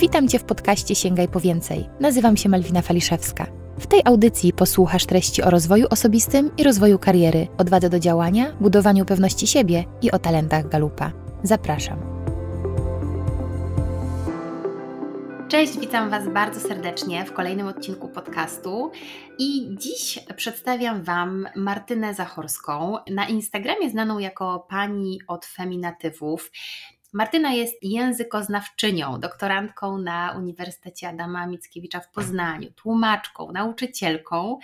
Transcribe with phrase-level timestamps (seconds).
[0.00, 1.88] Witam Cię w podcaście Sięgaj po więcej.
[2.00, 3.46] Nazywam się Malwina Faliszewska.
[3.78, 9.04] W tej audycji posłuchasz treści o rozwoju osobistym i rozwoju kariery, odwadze do działania, budowaniu
[9.04, 11.12] pewności siebie i o talentach Galupa.
[11.42, 11.98] Zapraszam.
[15.48, 18.90] Cześć, witam Was bardzo serdecznie w kolejnym odcinku podcastu.
[19.38, 26.50] I dziś przedstawiam Wam Martynę Zachorską, na Instagramie znaną jako pani od feminatywów.
[27.12, 34.58] Martyna jest językoznawczynią, doktorantką na Uniwersytecie Adama Mickiewicza w Poznaniu, tłumaczką, nauczycielką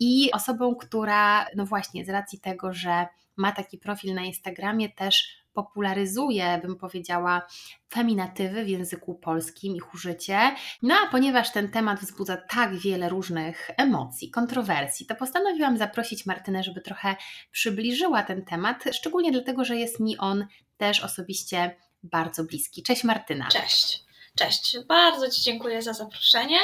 [0.00, 5.42] i osobą, która, no właśnie, z racji tego, że ma taki profil na Instagramie, też
[5.52, 7.46] popularyzuje, bym powiedziała,
[7.94, 10.38] feminatywy w języku polskim, ich użycie.
[10.82, 16.62] No a ponieważ ten temat wzbudza tak wiele różnych emocji, kontrowersji, to postanowiłam zaprosić Martynę,
[16.62, 17.16] żeby trochę
[17.50, 20.46] przybliżyła ten temat, szczególnie dlatego, że jest mi on
[20.82, 22.82] też osobiście bardzo bliski.
[22.82, 23.48] Cześć Martyna.
[23.48, 24.01] Cześć.
[24.38, 26.58] Cześć, bardzo Ci dziękuję za zaproszenie.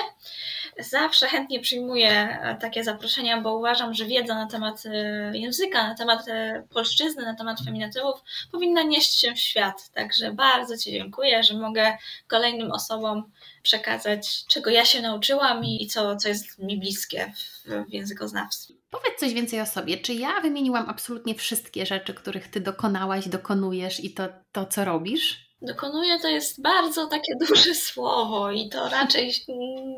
[0.78, 5.94] Zawsze chętnie przyjmuję e, takie zaproszenia, bo uważam, że wiedza na temat e, języka, na
[5.94, 8.14] temat e, polszczyzny, na temat feminatywów
[8.52, 9.90] powinna nieść się w świat.
[9.90, 13.30] Także bardzo Ci dziękuję, że mogę kolejnym osobom
[13.62, 18.74] przekazać, czego ja się nauczyłam i co, co jest mi bliskie w, w językoznawstwie.
[18.90, 19.96] Powiedz coś więcej o sobie.
[19.96, 25.47] Czy ja wymieniłam absolutnie wszystkie rzeczy, których Ty dokonałaś, dokonujesz i to, to co robisz?
[25.62, 29.32] Dokonuje to jest bardzo takie duże słowo i to raczej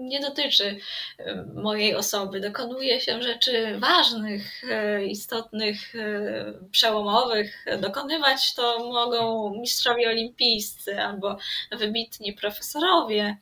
[0.01, 0.77] nie dotyczy
[1.19, 2.41] e, mojej osoby.
[2.41, 7.65] Dokonuje się rzeczy ważnych, e, istotnych, e, przełomowych.
[7.81, 11.37] Dokonywać to mogą mistrzowie olimpijscy albo
[11.73, 13.37] wybitni profesorowie.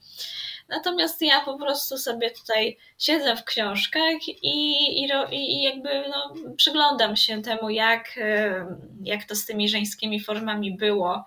[0.69, 7.17] Natomiast ja po prostu sobie tutaj siedzę w książkach i, i, i jakby no, przyglądam
[7.17, 8.21] się temu, jak,
[9.03, 11.25] jak to z tymi żeńskimi formami było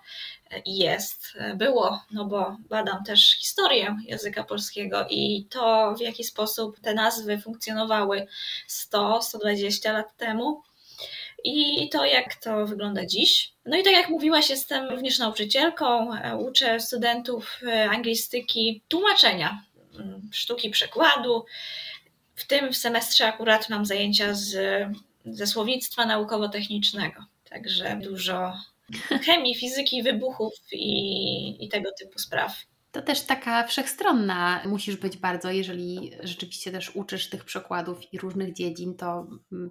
[0.66, 6.94] jest, było, no bo badam też historię języka polskiego i to, w jaki sposób te
[6.94, 8.26] nazwy funkcjonowały
[8.68, 10.62] 100-120 lat temu
[11.44, 13.52] i to, jak to wygląda dziś.
[13.66, 19.62] No i tak jak mówiłaś, jestem również nauczycielką, uczę studentów anglistyki tłumaczenia,
[19.94, 21.44] mm, sztuki przekładu.
[22.34, 24.54] W tym semestrze akurat mam zajęcia z,
[25.24, 28.52] ze słownictwa naukowo-technicznego, także dużo
[29.26, 32.56] chemii, fizyki, wybuchów i, i tego typu spraw.
[32.92, 38.52] To też taka wszechstronna musisz być bardzo, jeżeli rzeczywiście też uczysz tych przekładów i różnych
[38.52, 39.26] dziedzin, to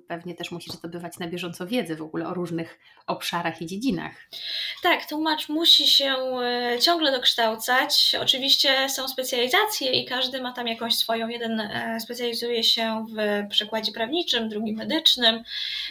[0.07, 4.11] pewnie też musisz zdobywać na bieżąco wiedzę w ogóle o różnych obszarach i dziedzinach.
[4.83, 8.15] Tak, tłumacz musi się e, ciągle dokształcać.
[8.21, 11.27] Oczywiście są specjalizacje i każdy ma tam jakąś swoją.
[11.27, 15.43] Jeden e, specjalizuje się w przekładzie prawniczym, drugi medycznym.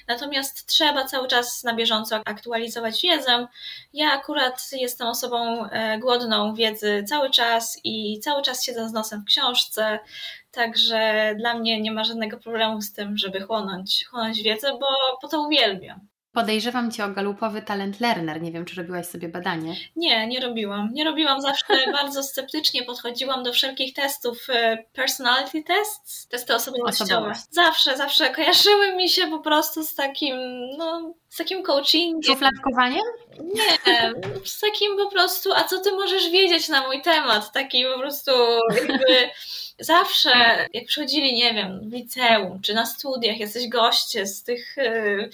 [0.09, 3.47] Natomiast trzeba cały czas na bieżąco aktualizować wiedzę.
[3.93, 8.93] Ja akurat jestem osobą e, głodną wiedzy cały cały czas i cały czas siedzę z
[8.93, 9.99] nosem w książce,
[10.51, 14.87] także dla mnie nie ma żadnego problemu z tym, żeby chłonąć, chłonąć wiedzę, bo,
[15.23, 16.10] bo to uwielbiam.
[16.33, 18.43] Podejrzewam Cię o galupowy talent learner.
[18.43, 19.77] Nie wiem, czy robiłaś sobie badanie.
[19.97, 20.89] Nie, nie robiłam.
[20.93, 21.41] Nie robiłam.
[21.41, 24.51] Zawsze bardzo sceptycznie podchodziłam do wszelkich testów.
[24.51, 27.33] E, personality tests, testy osobowościowe.
[27.51, 30.37] Zawsze, zawsze kojarzyły mi się po prostu z takim,
[30.79, 32.35] no, z takim coachingiem.
[32.35, 33.03] Szufladkowaniem?
[33.41, 34.13] Nie,
[34.45, 37.53] z takim po prostu, a co Ty możesz wiedzieć na mój temat?
[37.53, 38.31] Taki po prostu
[38.75, 39.31] jakby
[39.79, 40.31] zawsze,
[40.73, 45.29] jak przychodzili, nie wiem, w liceum czy na studiach, jesteś goście z tych e,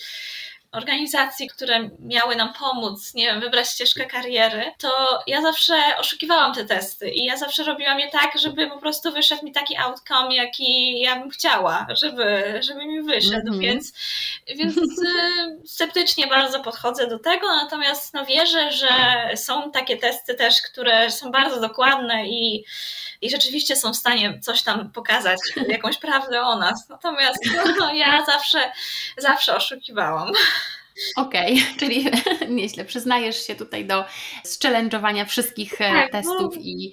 [0.76, 6.64] organizacji, które miały nam pomóc, nie wiem, wybrać ścieżkę kariery, to ja zawsze oszukiwałam te
[6.64, 11.00] testy i ja zawsze robiłam je tak, żeby po prostu wyszedł mi taki outcome, jaki
[11.00, 13.58] ja bym chciała, żeby, żeby mi wyszedł, -hmm.
[13.58, 13.92] więc,
[14.56, 14.82] więc y,
[15.64, 18.88] sceptycznie bardzo podchodzę do tego, natomiast no wierzę, że
[19.36, 22.64] są takie testy też, które są bardzo dokładne i
[23.20, 25.38] i rzeczywiście są w stanie coś tam pokazać,
[25.68, 26.88] jakąś prawdę o nas.
[26.88, 27.38] Natomiast
[27.78, 28.72] no, ja zawsze,
[29.18, 30.32] zawsze oszukiwałam.
[31.16, 32.10] Okej, okay, czyli
[32.56, 32.84] nieźle.
[32.84, 34.04] Przyznajesz się tutaj do
[34.44, 36.92] zchallenge'owania wszystkich e, tak, testów no, i.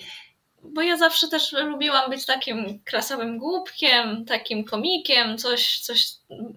[0.63, 6.05] Bo ja zawsze też lubiłam być takim klasowym głupkiem, takim komikiem, coś, coś.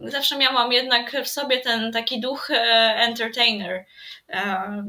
[0.04, 2.54] Zawsze miałam jednak w sobie ten taki duch e,
[2.96, 3.84] entertainer.
[4.28, 4.42] E,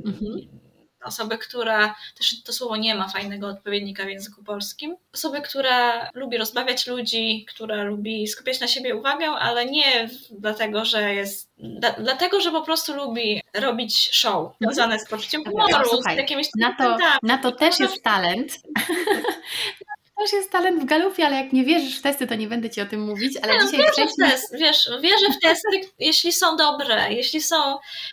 [0.05, 0.66] mhm
[1.03, 6.37] osoby, która, też to słowo nie ma fajnego odpowiednika w języku polskim, osoby, która lubi
[6.37, 11.51] rozbawiać ludzi, która lubi skupiać na siebie uwagę, ale nie dlatego, że jest,
[11.99, 16.97] dlatego, że po prostu lubi robić show związane z poczuciem humoru, z jakimiś na to,
[17.23, 18.51] na to też jest talent.
[20.17, 22.81] też jest talent w galupie, ale jak nie wierzysz w testy, to nie będę Ci
[22.81, 24.27] o tym mówić, ale no, dzisiaj wierzę przejdźmy...
[24.27, 27.55] w wiesz, wierzę w testy, jeśli są dobre, jeśli są,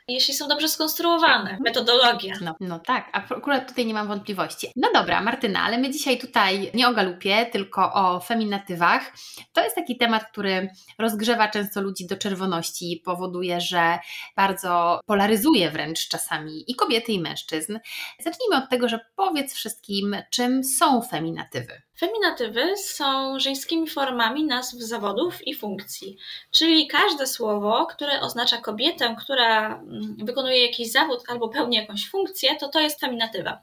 [0.09, 2.35] jeśli są dobrze skonstruowane, metodologia.
[2.41, 4.73] No, no tak, a akurat tutaj nie mam wątpliwości.
[4.77, 9.13] No dobra, Martyna, ale my dzisiaj tutaj nie o galupie, tylko o feminatywach.
[9.53, 13.99] To jest taki temat, który rozgrzewa często ludzi do czerwoności, powoduje, że
[14.37, 17.79] bardzo polaryzuje wręcz czasami i kobiety, i mężczyzn.
[18.19, 21.83] Zacznijmy od tego, że powiedz wszystkim, czym są feminatywy.
[21.99, 26.17] Feminatywy są żeńskimi formami nazw zawodów i funkcji,
[26.51, 32.57] czyli każde słowo, które oznacza kobietę, która mm, wykonuje jakiś zawód albo pełni jakąś funkcję,
[32.57, 33.61] to to jest feminatywa.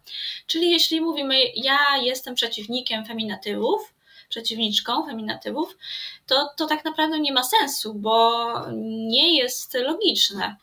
[0.48, 3.94] Czyli jeśli mówimy, ja jestem przeciwnikiem feminatywów,
[4.30, 5.78] przeciwniczką feminatywów,
[6.28, 8.54] to, to tak naprawdę nie ma sensu, bo
[9.10, 10.56] nie jest logiczne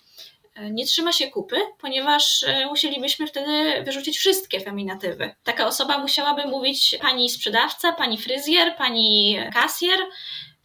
[0.70, 5.34] nie trzyma się kupy, ponieważ e, musielibyśmy wtedy wyrzucić wszystkie feminatywy.
[5.44, 9.99] Taka osoba musiałaby mówić pani sprzedawca, pani fryzjer, pani kasjer,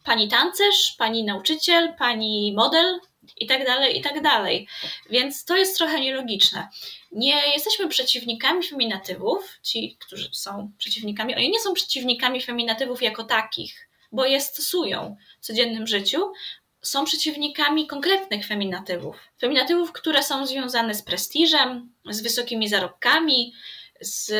[0.04, 3.00] pani tancerz, pani nauczyciel, pani model
[3.36, 4.68] i tak dalej, i tak dalej.
[5.10, 6.68] Więc to jest trochę nielogiczne.
[7.12, 13.88] Nie jesteśmy przeciwnikami feminatywów, ci, którzy są przeciwnikami, oni nie są przeciwnikami feminatywów jako takich,
[14.12, 16.32] bo je stosują w codziennym życiu,
[16.84, 19.16] są przeciwnikami konkretnych feminatywów.
[19.40, 23.52] Feminatywów, które są związane z prestiżem, z wysokimi zarobkami,
[24.00, 24.32] z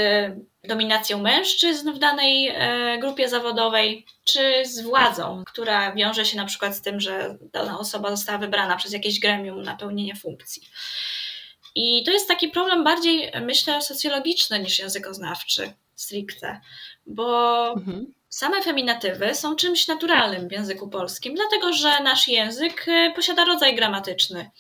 [0.65, 6.77] dominacją mężczyzn w danej e, grupie zawodowej, czy z władzą, która wiąże się na przykład
[6.77, 10.63] z tym, że dana osoba została wybrana przez jakieś gremium na pełnienie funkcji.
[11.75, 16.61] I to jest taki problem bardziej, myślę, socjologiczny niż językoznawczy stricte,
[17.07, 18.15] bo mhm.
[18.35, 23.77] Same feminatywy są czymś naturalnym w języku polskim, dlatego że nasz język y, posiada rodzaj
[23.77, 24.51] gramatyczny.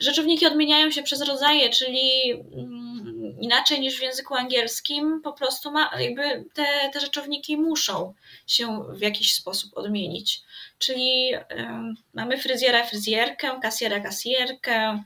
[0.00, 5.90] Rzeczowniki odmieniają się przez rodzaje, czyli mm, inaczej niż w języku angielskim, po prostu ma,
[6.00, 8.14] jakby te, te rzeczowniki muszą
[8.46, 10.42] się w jakiś sposób odmienić.
[10.78, 11.32] Czyli
[12.14, 15.02] mamy fryzjera, fryzjerkę, kasjera, kasjerkę,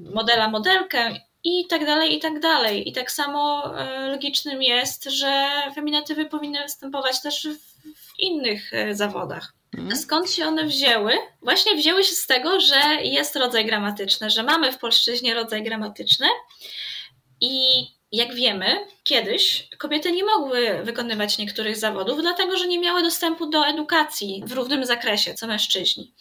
[0.00, 2.88] modela, modelkę i tak dalej, i tak dalej.
[2.88, 9.52] I tak samo e, logicznym jest, że feminatywy powinny występować też w innych e, zawodach.
[9.74, 9.96] Mhm.
[9.96, 11.12] Skąd się one wzięły?
[11.42, 16.26] Właśnie wzięły się z tego, że jest rodzaj gramatyczny, że mamy w polszczyźnie rodzaj gramatyczny
[17.40, 23.46] i jak wiemy, kiedyś kobiety nie mogły wykonywać niektórych zawodów, dlatego że nie miały dostępu
[23.46, 26.12] do edukacji w równym zakresie co mężczyźni.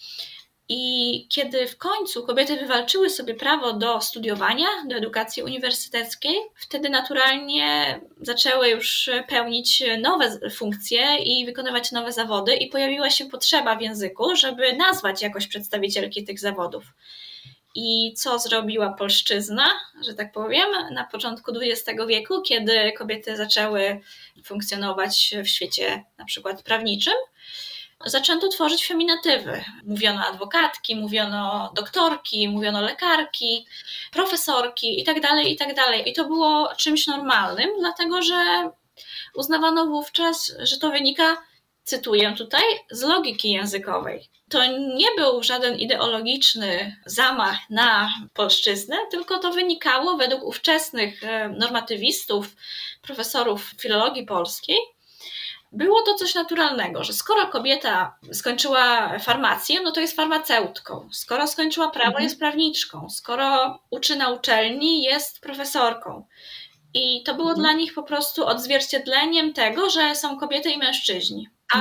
[0.70, 8.00] I kiedy w końcu kobiety wywalczyły sobie prawo do studiowania, do edukacji uniwersyteckiej, wtedy naturalnie
[8.22, 14.36] zaczęły już pełnić nowe funkcje i wykonywać nowe zawody, i pojawiła się potrzeba w języku,
[14.36, 16.84] żeby nazwać jakoś przedstawicielki tych zawodów.
[17.76, 19.66] I co zrobiła polszczyzna,
[20.02, 24.02] że tak powiem, na początku XX wieku, kiedy kobiety zaczęły
[24.44, 27.14] funkcjonować w świecie na przykład prawniczym?
[28.06, 29.64] Zaczęto tworzyć feminatywy.
[29.84, 33.68] Mówiono adwokatki, mówiono doktorki, mówiono lekarki,
[34.12, 35.74] profesorki itd., tak itd.
[35.76, 38.70] Tak I to było czymś normalnym, dlatego że
[39.36, 41.38] uznawano wówczas, że to wynika,
[41.84, 44.30] cytuję tutaj, z logiki językowej.
[44.50, 44.66] To
[44.96, 52.56] nie był żaden ideologiczny zamach na polszczyznę, tylko to wynikało według ówczesnych e, normatywistów,
[53.02, 54.78] profesorów filologii polskiej,
[55.76, 61.10] było to coś naturalnego, że skoro kobieta skończyła farmację, no to jest farmaceutką.
[61.12, 62.24] Skoro skończyła prawo, mhm.
[62.24, 63.10] jest prawniczką.
[63.10, 66.26] Skoro uczy na uczelni, jest profesorką.
[66.94, 67.62] I to było mhm.
[67.62, 71.50] dla nich po prostu odzwierciedleniem tego, że są kobiety i mężczyźni.
[71.74, 71.78] A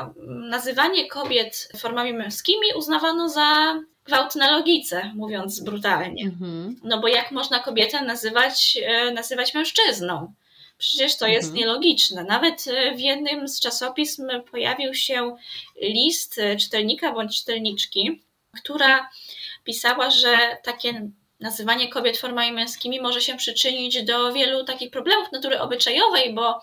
[0.00, 0.48] mhm.
[0.48, 6.24] nazywanie kobiet formami męskimi uznawano za gwałt na logice, mówiąc brutalnie.
[6.24, 6.76] Mhm.
[6.84, 10.32] No bo jak można kobietę nazywać, e, nazywać mężczyzną?
[10.78, 11.60] Przecież to jest mhm.
[11.60, 12.24] nielogiczne.
[12.24, 15.36] Nawet e, w jednym z czasopism pojawił się
[15.82, 18.22] list e, czytelnika bądź czytelniczki,
[18.62, 19.10] która
[19.64, 25.60] pisała, że takie nazywanie kobiet formami męskimi może się przyczynić do wielu takich problemów natury
[25.60, 26.60] obyczajowej, bo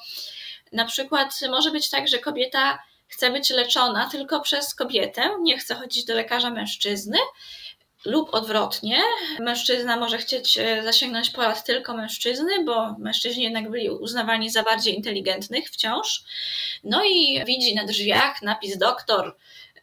[0.71, 5.75] na przykład może być tak, że kobieta chce być leczona tylko przez kobietę, nie chce
[5.75, 7.17] chodzić do lekarza mężczyzny,
[8.05, 9.01] lub odwrotnie,
[9.39, 14.95] mężczyzna może chcieć e, zasięgnąć porad tylko mężczyzny, bo mężczyźni jednak byli uznawani za bardziej
[14.95, 16.23] inteligentnych wciąż.
[16.83, 19.35] No i widzi na drzwiach napis doktor,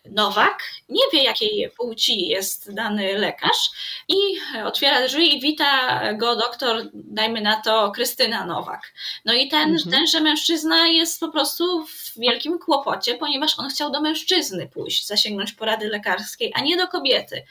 [0.04, 3.70] Nowak, nie wie jakiej płci jest dany lekarz
[4.08, 4.16] i
[4.64, 8.92] otwiera drzwi i wita go doktor, dajmy na to Krystyna Nowak.
[9.24, 9.90] No i ten, mhm.
[9.90, 15.52] tenże mężczyzna jest po prostu w wielkim kłopocie, ponieważ on chciał do mężczyzny pójść, zasięgnąć
[15.52, 17.44] porady lekarskiej, a nie do kobiety.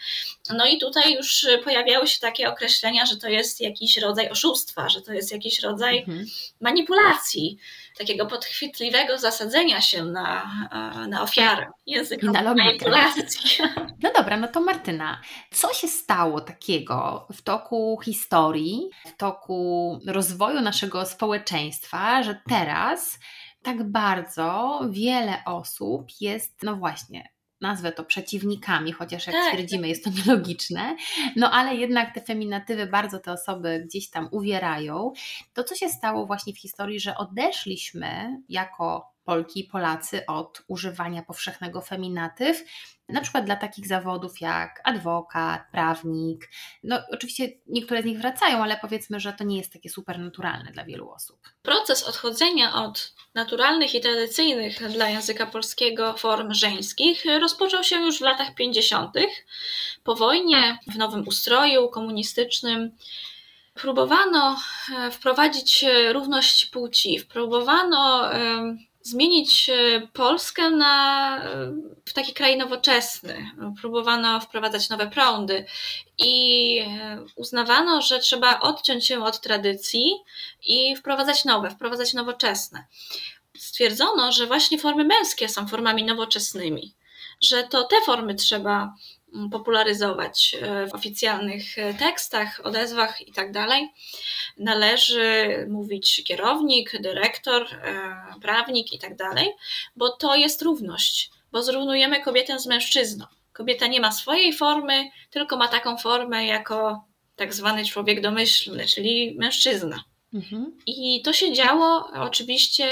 [0.49, 5.01] No i tutaj już pojawiały się takie określenia, że to jest jakiś rodzaj oszustwa, że
[5.01, 6.25] to jest jakiś rodzaj mhm.
[6.61, 7.57] manipulacji
[7.97, 10.51] takiego podchwytliwego zasadzenia się na,
[11.09, 13.23] na ofiarę języka manipulacji.
[14.03, 15.21] No dobra, no to Martyna,
[15.51, 23.19] co się stało takiego w toku historii, w toku rozwoju naszego społeczeństwa, że teraz
[23.63, 27.29] tak bardzo wiele osób jest, no właśnie,
[27.61, 29.89] nazwę to przeciwnikami, chociaż jak tak, stwierdzimy, tak.
[29.89, 30.95] jest to nielogiczne,
[31.35, 35.13] no ale jednak te feminatywy bardzo te osoby gdzieś tam uwierają.
[35.53, 41.21] To, co się stało właśnie w historii, że odeszliśmy jako Polki i Polacy od używania
[41.21, 42.63] powszechnego feminatyw,
[43.09, 46.49] na przykład dla takich zawodów jak adwokat, prawnik.
[46.83, 50.71] No, oczywiście niektóre z nich wracają, ale powiedzmy, że to nie jest takie super naturalne
[50.71, 51.39] dla wielu osób.
[51.61, 58.21] Proces odchodzenia od naturalnych i tradycyjnych dla języka polskiego form żeńskich rozpoczął się już w
[58.21, 59.13] latach 50.
[60.03, 62.91] Po wojnie, w nowym ustroju komunistycznym,
[63.73, 64.57] próbowano
[64.97, 68.33] e, wprowadzić równość płci, próbowano
[69.03, 71.73] zmienić e, Polskę na, e,
[72.05, 73.51] w taki kraj nowoczesny.
[73.81, 75.65] Próbowano wprowadzać nowe prądy
[76.17, 80.11] i e, uznawano, że trzeba odciąć się od tradycji
[80.63, 82.85] i wprowadzać nowe, wprowadzać nowoczesne.
[83.57, 86.93] Stwierdzono, że właśnie formy męskie są formami nowoczesnymi,
[87.41, 88.93] że to te formy trzeba
[89.51, 93.53] popularyzować e, w oficjalnych e, tekstach, odezwach itd.
[93.53, 93.81] Tak
[94.57, 99.45] należy mówić kierownik, dyrektor, e, prawnik itd., tak
[99.95, 103.25] bo to jest równość, bo zrównujemy kobietę z mężczyzną.
[103.53, 109.35] Kobieta nie ma swojej formy, tylko ma taką formę jako tak zwany człowiek domyślny, czyli
[109.39, 110.03] mężczyzna.
[110.33, 110.77] Mhm.
[110.85, 112.87] I to się działo oczywiście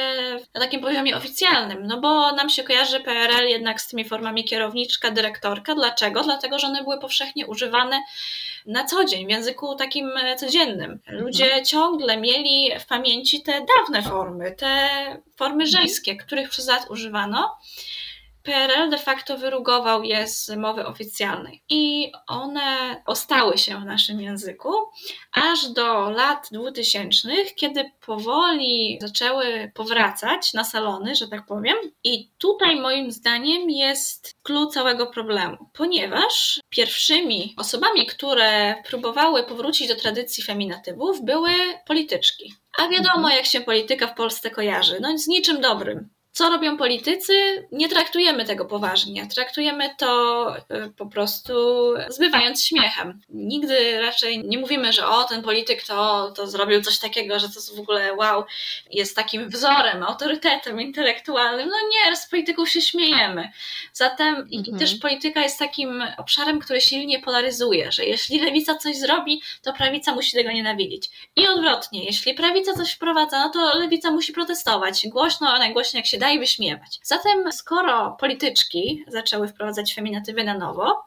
[0.53, 5.11] na takim poziomie oficjalnym, no bo nam się kojarzy PRL jednak z tymi formami kierowniczka,
[5.11, 5.75] dyrektorka.
[5.75, 6.23] Dlaczego?
[6.23, 8.01] Dlatego, że one były powszechnie używane
[8.65, 10.91] na co dzień, w języku takim codziennym.
[10.91, 11.19] Mhm.
[11.19, 11.65] Ludzie mhm.
[11.65, 14.89] ciągle mieli w pamięci te dawne formy, te
[15.35, 15.67] formy mhm.
[15.67, 17.57] żeńskie, których przez lat używano.
[18.43, 24.73] PRL de facto wyrugował je z mowy oficjalnej i one ostały się w naszym języku
[25.33, 31.75] aż do lat 2000, kiedy powoli zaczęły powracać na salony, że tak powiem.
[32.03, 39.95] I tutaj moim zdaniem jest klucz całego problemu, ponieważ pierwszymi osobami, które próbowały powrócić do
[39.95, 41.51] tradycji feminatywów, były
[41.87, 42.53] polityczki.
[42.77, 43.35] A wiadomo, mhm.
[43.35, 44.97] jak się polityka w Polsce kojarzy.
[45.01, 49.27] No z niczym dobrym co robią politycy, nie traktujemy tego poważnie.
[49.27, 51.53] Traktujemy to y, po prostu
[52.09, 53.21] zbywając śmiechem.
[53.29, 57.53] Nigdy raczej nie mówimy, że o, ten polityk to, to zrobił coś takiego, że to
[57.55, 58.43] jest w ogóle wow,
[58.91, 61.69] jest takim wzorem, autorytetem intelektualnym.
[61.69, 63.51] No nie, z polityków się śmiejemy.
[63.93, 64.49] Zatem mhm.
[64.51, 69.73] i też polityka jest takim obszarem, który silnie polaryzuje, że jeśli lewica coś zrobi, to
[69.73, 71.09] prawica musi tego nienawidzić.
[71.35, 76.18] I odwrotnie, jeśli prawica coś wprowadza, no to lewica musi protestować głośno, najgłośniej jak się
[76.19, 76.99] da i wyśmiewać.
[77.03, 81.03] Zatem, skoro polityczki zaczęły wprowadzać feminatywy na nowo,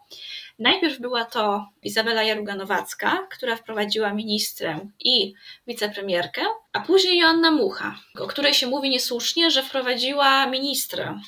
[0.58, 5.34] Najpierw była to Izabela Jaruga-Nowacka, która wprowadziła ministrę i
[5.66, 6.42] wicepremierkę,
[6.72, 11.20] a później Joanna Mucha, o której się mówi niesłusznie, że wprowadziła ministrę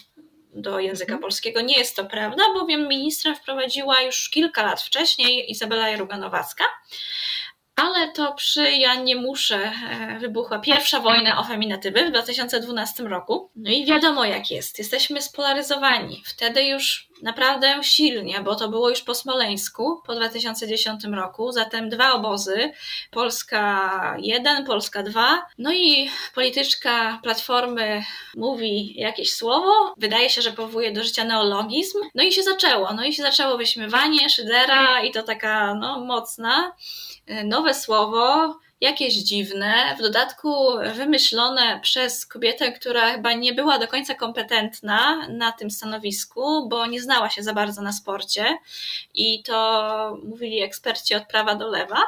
[0.55, 1.21] do języka mhm.
[1.21, 1.61] polskiego.
[1.61, 6.65] Nie jest to prawda, bowiem ministrem wprowadziła już kilka lat wcześniej Izabela Jaruga-Nowacka
[7.77, 13.51] ale to przy Ja nie muszę e, wybuchła pierwsza wojna o feminatywy w 2012 roku.
[13.57, 14.79] No i wiadomo jak jest.
[14.79, 16.23] Jesteśmy spolaryzowani.
[16.27, 22.13] Wtedy już naprawdę silnie, bo to było już po Smoleńsku po 2010 roku, zatem dwa
[22.13, 22.73] obozy,
[23.11, 25.47] Polska 1, Polska 2.
[25.59, 28.05] No i polityczka Platformy
[28.37, 31.99] mówi jakieś słowo, wydaje się, że powołuje do życia neologizm.
[32.15, 36.73] No i się zaczęło, no i się zaczęło wyśmiewanie Szydera i to taka no mocna
[37.27, 40.55] E, nowe słowo, jakieś dziwne, w dodatku
[40.95, 47.03] wymyślone przez kobietę, która chyba nie była do końca kompetentna na tym stanowisku, bo nie
[47.03, 48.59] znała się za bardzo na sporcie
[49.15, 52.03] i to mówili eksperci od prawa do lewa,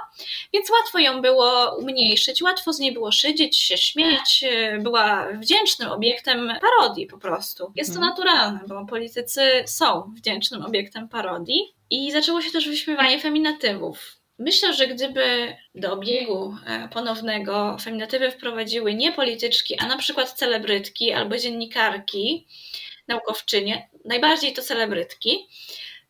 [0.53, 4.45] więc łatwo ją było umniejszyć, łatwo z niej było szydzić, się śmiać,
[4.81, 7.73] była wdzięcznym obiektem parodii po prostu.
[7.75, 8.11] Jest to mhm.
[8.11, 11.77] naturalne, bo politycy są wdzięcznym obiektem parodii.
[11.91, 14.17] I zaczęło się też wyśmiewanie feminatywów.
[14.39, 21.13] Myślę, że gdyby do obiegu e, ponownego feminatywy wprowadziły nie polityczki, a na przykład celebrytki
[21.13, 22.47] albo dziennikarki,
[23.09, 25.49] naukowczynie, najbardziej to celebrytki,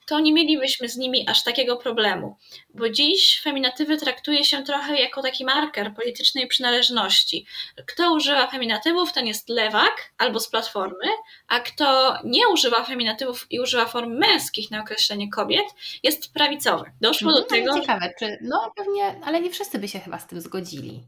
[0.06, 2.36] to nie mielibyśmy z nimi aż takiego problemu,
[2.74, 7.46] bo dziś feminatywy traktuje się trochę jako taki marker politycznej przynależności.
[7.86, 11.06] Kto używa feminatywów, ten jest lewak albo z platformy,
[11.48, 15.66] a kto nie używa feminatywów i używa form męskich na określenie kobiet,
[16.02, 16.92] jest prawicowy.
[17.00, 17.80] Doszło no, do tego.
[17.80, 21.02] Ciekawe, czy, no pewnie, ale nie wszyscy by się chyba z tym zgodzili,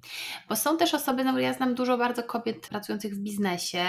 [0.49, 3.85] bo są też osoby, no ja znam dużo bardzo kobiet pracujących w biznesie,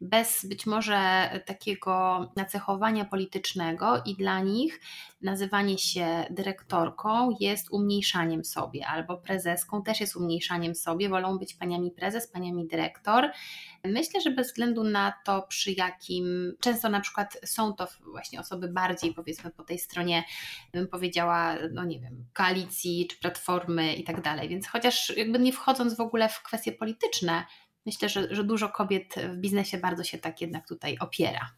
[0.00, 4.80] bez być może takiego nacechowania politycznego i dla nich nich
[5.22, 11.90] nazywanie się dyrektorką jest umniejszaniem sobie, albo prezeską też jest umniejszaniem sobie, wolą być paniami
[11.90, 13.30] prezes, paniami dyrektor.
[13.84, 18.68] Myślę, że bez względu na to, przy jakim, często na przykład są to właśnie osoby
[18.68, 20.24] bardziej powiedzmy po tej stronie,
[20.72, 25.52] bym powiedziała, no nie wiem, koalicji czy platformy i tak dalej, więc chociaż jakby nie
[25.52, 27.44] wchodząc w ogóle w kwestie polityczne,
[27.86, 31.50] Myślę, że, że dużo kobiet w biznesie bardzo się tak jednak tutaj opiera.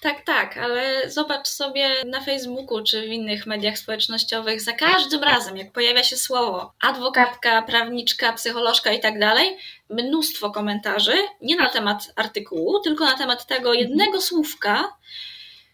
[0.00, 5.56] Tak, tak, ale zobacz sobie na Facebooku czy w innych mediach społecznościowych, za każdym razem,
[5.56, 9.56] jak pojawia się słowo adwokatka, prawniczka, psycholożka i tak dalej,
[9.90, 14.88] mnóstwo komentarzy, nie na temat artykułu, tylko na temat tego jednego słówka,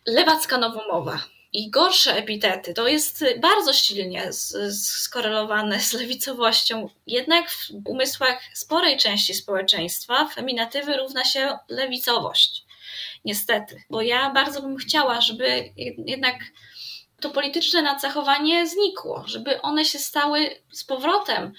[0.07, 2.75] lewacka nowomowa i gorsze epitety.
[2.75, 4.33] To jest bardzo silnie
[4.73, 6.89] skorelowane z lewicowością.
[7.07, 12.65] Jednak w umysłach sporej części społeczeństwa feminatywy równa się lewicowość.
[13.25, 15.73] Niestety, bo ja bardzo bym chciała, żeby
[16.07, 16.37] jednak
[17.21, 21.53] to polityczne nacechowanie znikło, żeby one się stały z powrotem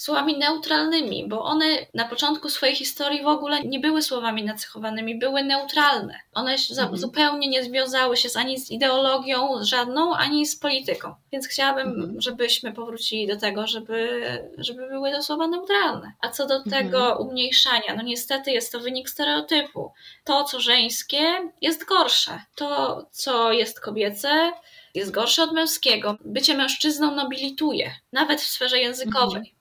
[0.00, 1.64] słowami neutralnymi, bo one
[1.94, 6.20] na początku swojej historii w ogóle nie były słowami nacechowanymi, były neutralne.
[6.32, 6.96] One mhm.
[6.96, 11.14] zupełnie nie związały się z, ani z ideologią żadną, ani z polityką.
[11.32, 12.20] Więc chciałabym, mhm.
[12.20, 14.20] żebyśmy powrócili do tego, żeby,
[14.58, 16.12] żeby były to słowa neutralne.
[16.20, 16.70] A co do mhm.
[16.84, 19.92] tego umniejszania, no niestety jest to wynik stereotypu.
[20.24, 22.40] To, co żeńskie, jest gorsze.
[22.54, 24.52] To, co jest kobiece,
[24.94, 26.16] jest gorsze od męskiego.
[26.24, 29.59] Bycie mężczyzną nobilituje, nawet w sferze językowej.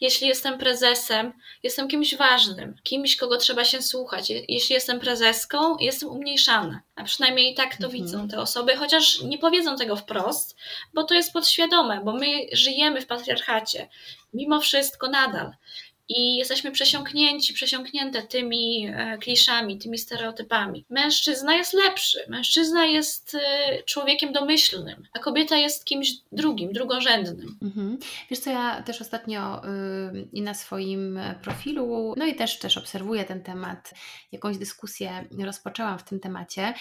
[0.00, 4.30] Jeśli jestem prezesem, jestem kimś ważnym, kimś, kogo trzeba się słuchać.
[4.48, 6.82] Jeśli jestem prezeską, jestem umniejszana.
[6.96, 7.92] A przynajmniej tak to mhm.
[7.92, 10.56] widzą te osoby, chociaż nie powiedzą tego wprost,
[10.94, 13.88] bo to jest podświadome, bo my żyjemy w patriarchacie.
[14.34, 15.52] Mimo wszystko nadal
[16.08, 20.84] i jesteśmy przesiąknięci, przesiąknięte tymi e, kliszami, tymi stereotypami.
[20.90, 27.58] Mężczyzna jest lepszy, mężczyzna jest e, człowiekiem domyślnym, a kobieta jest kimś drugim, drugorzędnym.
[27.62, 27.98] Mhm.
[28.30, 29.62] Wiesz co, ja też ostatnio
[30.12, 33.94] yy, i na swoim profilu, no i też, też obserwuję ten temat,
[34.32, 36.74] jakąś dyskusję rozpoczęłam w tym temacie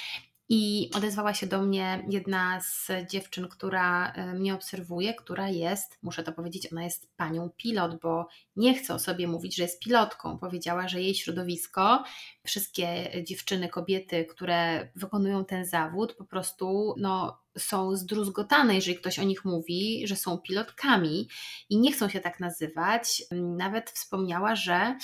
[0.49, 6.23] i odezwała się do mnie jedna z dziewczyn, która e, mnie obserwuje, która jest, muszę
[6.23, 10.37] to powiedzieć, ona jest panią pilot, bo nie chce o sobie mówić, że jest pilotką.
[10.37, 12.03] Powiedziała, że jej środowisko,
[12.47, 19.23] wszystkie dziewczyny, kobiety, które wykonują ten zawód, po prostu no, są zdruzgotane, jeżeli ktoś o
[19.23, 21.29] nich mówi, że są pilotkami
[21.69, 23.23] i nie chcą się tak nazywać.
[23.31, 24.97] Nawet wspomniała, że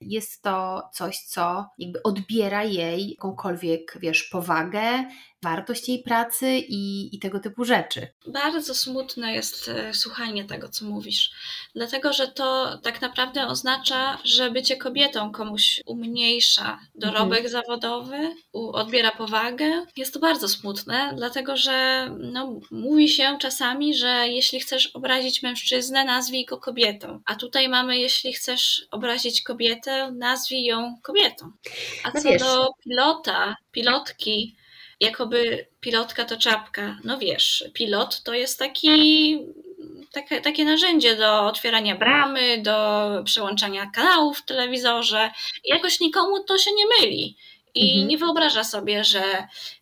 [0.00, 5.04] jest to coś, co jakby odbiera jej jakąkolwiek, wiesz, powagę,
[5.42, 8.08] wartość jej pracy i, i tego typu rzeczy.
[8.26, 11.30] Bardzo smutne jest e, słuchanie tego, co mówisz,
[11.74, 17.52] dlatego że to tak naprawdę oznacza, że bycie kobietą komuś umniejsza dorobek mhm.
[17.52, 19.86] zawodowy, odbiera powagę.
[19.96, 26.04] Jest to bardzo smutne, dlatego że no, mówi się czasami, że jeśli chcesz obrazić mężczyznę,
[26.04, 27.20] nazwij go kobietą.
[27.26, 31.52] A tutaj mamy, jeśli chcesz obrazić kobietę, nazwij ją kobietą.
[32.04, 32.42] A no co wiesz.
[32.42, 34.56] do pilota, pilotki,
[35.00, 36.98] jakoby pilotka to czapka.
[37.04, 39.38] No wiesz, pilot to jest taki
[40.12, 45.30] takie, takie narzędzie do otwierania bramy, do przełączania kanałów w telewizorze.
[45.64, 47.36] Jakoś nikomu to się nie myli.
[47.74, 48.08] I mhm.
[48.08, 49.22] nie wyobraża sobie, że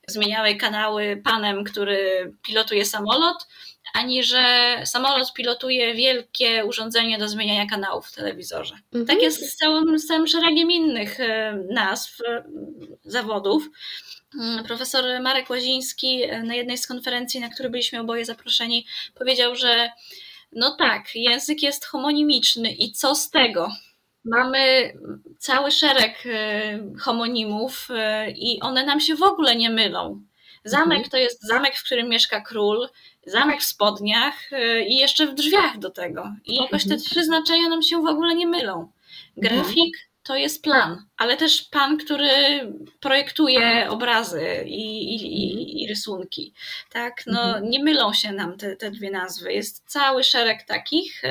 [0.08, 3.46] zmieniały kanały panem, który pilotuje samolot,
[3.94, 8.74] ani że samolot pilotuje wielkie urządzenie do zmieniania kanałów w telewizorze.
[8.74, 9.06] Mhm.
[9.06, 12.44] Tak jest z całym, z całym szeregiem innych e, nazw, e,
[13.04, 13.68] zawodów.
[14.34, 19.56] Mm, profesor Marek Łaziński e, na jednej z konferencji, na której byliśmy oboje zaproszeni, powiedział,
[19.56, 19.90] że
[20.52, 23.68] no tak, język jest homonimiczny i co z tego?
[24.24, 24.92] Mamy
[25.38, 30.22] cały szereg e, homonimów e, i one nam się w ogóle nie mylą.
[30.64, 31.10] Zamek mhm.
[31.10, 32.88] to jest zamek, w którym mieszka król,
[33.26, 34.50] zamek w spodniach
[34.88, 36.32] i jeszcze w drzwiach do tego.
[36.44, 37.00] I jakoś te mhm.
[37.00, 38.92] trzy znaczenia nam się w ogóle nie mylą.
[39.36, 42.30] Grafik to jest plan, ale też pan, który
[43.00, 46.54] projektuje obrazy i, i, i rysunki.
[46.92, 47.70] Tak, no, mhm.
[47.70, 49.52] nie mylą się nam te, te dwie nazwy.
[49.52, 51.22] Jest cały szereg takich.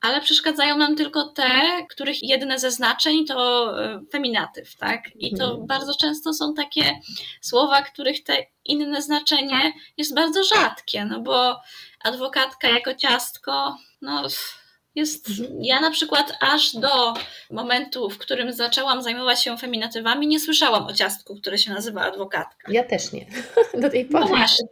[0.00, 1.50] ale przeszkadzają nam tylko te,
[1.90, 5.02] których jedyne ze znaczeń to e, feminatyw, tak?
[5.16, 5.66] I to mhm.
[5.66, 7.00] bardzo często są takie
[7.40, 11.60] słowa, których te inne znaczenie jest bardzo rzadkie, no bo
[12.04, 14.28] adwokatka jako ciastko, no
[14.94, 15.28] jest,
[15.60, 17.14] ja na przykład aż do
[17.50, 22.72] momentu, w którym zaczęłam zajmować się feminatywami, nie słyszałam o ciastku, które się nazywa adwokatka.
[22.72, 23.26] Ja też nie.
[23.82, 24.24] Do tej pory.
[24.24, 24.66] No właśnie.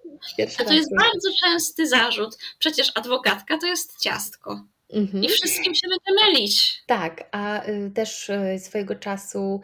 [0.60, 2.38] A to jest bardzo częsty zarzut.
[2.58, 4.64] Przecież adwokatka to jest ciastko.
[4.92, 5.24] Mhm.
[5.24, 6.82] I wszystkim się będzie mylić.
[6.86, 9.60] Tak, a y, też y, swojego czasu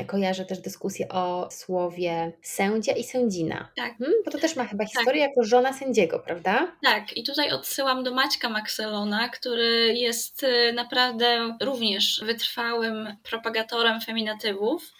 [0.00, 3.68] y, kojarzę też dyskusję o słowie sędzia i sędzina.
[3.76, 3.98] Tak.
[3.98, 4.14] Hmm?
[4.24, 4.92] Bo to też ma chyba tak.
[4.92, 5.30] historię tak.
[5.30, 6.76] jako żona sędziego, prawda?
[6.82, 14.92] Tak, i tutaj odsyłam do Maćka Maxelona, który jest y, naprawdę również wytrwałym propagatorem feminatywów.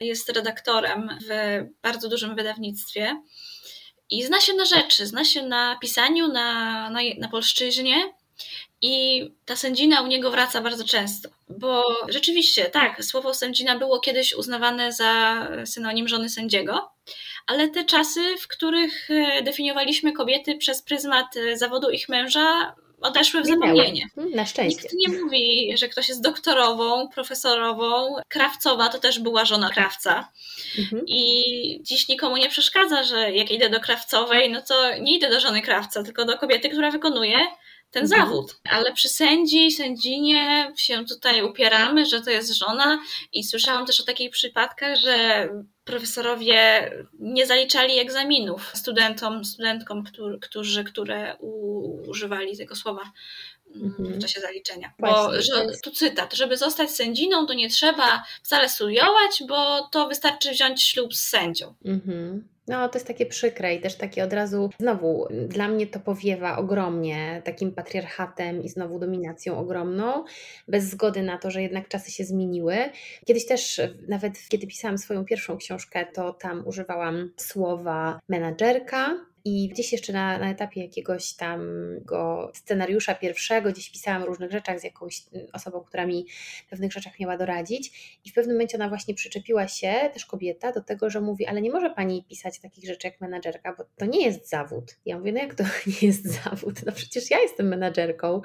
[0.00, 3.22] Jest redaktorem w bardzo dużym wydawnictwie.
[4.10, 8.19] I zna się na rzeczy, zna się na pisaniu, na, na, na polszczyźnie
[8.82, 14.34] i ta sędzina u niego wraca bardzo często, bo rzeczywiście, tak, słowo sędzina było kiedyś
[14.34, 16.90] uznawane za synonim żony sędziego,
[17.46, 23.42] ale te czasy, w których e, definiowaliśmy kobiety przez pryzmat e, zawodu ich męża, odeszły
[23.42, 24.08] w zapomnienie.
[24.14, 24.82] Hmm, na szczęście.
[24.82, 28.14] Nikt nie mówi, że ktoś jest doktorową, profesorową.
[28.28, 30.28] Krawcowa to też była żona krawca.
[30.78, 31.02] Mhm.
[31.06, 35.40] I dziś nikomu nie przeszkadza, że jak idę do krawcowej, no to nie idę do
[35.40, 37.38] żony krawca, tylko do kobiety, która wykonuje
[37.90, 38.20] ten mhm.
[38.20, 38.60] zawód.
[38.70, 42.98] Ale przy sędzi, sędzinie się tutaj upieramy, że to jest żona
[43.32, 45.48] i słyszałam też o takich przypadkach, że
[45.84, 50.04] profesorowie nie zaliczali egzaminów studentom, studentkom,
[50.40, 51.36] którzy, które
[52.06, 53.02] używali tego słowa
[53.76, 54.20] mm, w mhm.
[54.20, 54.92] czasie zaliczenia.
[54.98, 60.50] Bo że, tu cytat, żeby zostać sędziną, to nie trzeba wcale studiować, bo to wystarczy
[60.50, 61.74] wziąć ślub z sędzią.
[61.84, 62.48] Mhm.
[62.70, 66.56] No, to jest takie przykre i też takie od razu, znowu, dla mnie to powiewa
[66.56, 70.24] ogromnie takim patriarchatem i znowu dominacją ogromną,
[70.68, 72.76] bez zgody na to, że jednak czasy się zmieniły.
[73.26, 79.92] Kiedyś też, nawet kiedy pisałam swoją pierwszą książkę, to tam używałam słowa menadżerka, i gdzieś
[79.92, 81.60] jeszcze na, na etapie jakiegoś tam
[82.00, 85.22] go scenariusza pierwszego, gdzieś pisałam o różnych rzeczach z jakąś
[85.52, 86.26] osobą, która mi
[86.70, 88.18] pewnych rzeczach miała doradzić.
[88.24, 91.62] I w pewnym momencie ona właśnie przyczepiła się, też kobieta, do tego, że mówi, ale
[91.62, 94.96] nie może pani pisać takich rzeczy jak menadżerka, bo to nie jest zawód.
[95.06, 96.86] Ja mówię, no jak to nie jest zawód?
[96.86, 98.40] No przecież ja jestem menadżerką.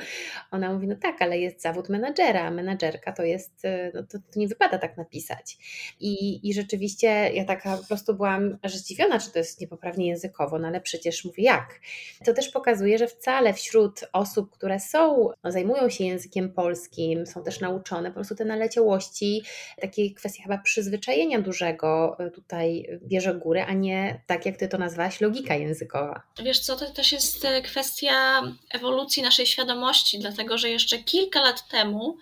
[0.51, 2.51] Ona mówi, no tak, ale jest zawód menadżera.
[2.51, 5.57] Menadżerka to jest, no to, to nie wypada tak napisać.
[5.99, 10.59] I, I rzeczywiście ja taka po prostu byłam aż zdziwiona, czy to jest niepoprawnie językowo,
[10.59, 11.79] no ale przecież mówię jak.
[12.25, 17.43] To też pokazuje, że wcale wśród osób, które są, no, zajmują się językiem polskim, są
[17.43, 19.43] też nauczone, po prostu te naleciałości,
[19.81, 24.77] takie kwestie chyba przyzwyczajenia dużego e, tutaj bierze górę, a nie tak jak ty to
[24.77, 26.21] nazwałaś, logika językowa.
[26.43, 31.67] Wiesz co, to też jest e, kwestia ewolucji naszej świadomości, dlatego że jeszcze kilka lat
[31.67, 32.17] temu,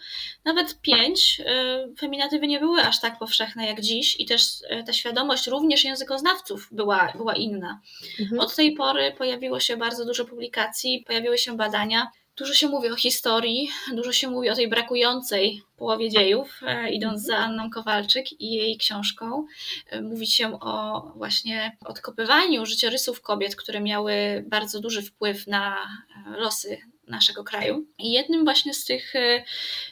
[0.45, 4.43] nawet pięć, e, feminatywy nie były aż tak powszechne jak dziś i też
[4.86, 7.82] ta świadomość również językoznawców była, była inna.
[8.19, 8.39] Mhm.
[8.41, 12.08] Od tej pory pojawiło się bardzo dużo publikacji, pojawiły się badania.
[12.36, 17.22] Dużo się mówi o historii, dużo się mówi o tej brakującej połowie dziejów, e, idąc
[17.22, 19.46] za Anną Kowalczyk i jej książką.
[19.89, 26.39] E, mówi się o właśnie odkopywaniu życiorysów kobiet, które miały bardzo duży wpływ na e,
[26.39, 27.86] losy naszego kraju.
[27.98, 29.44] I jednym właśnie z tych, e,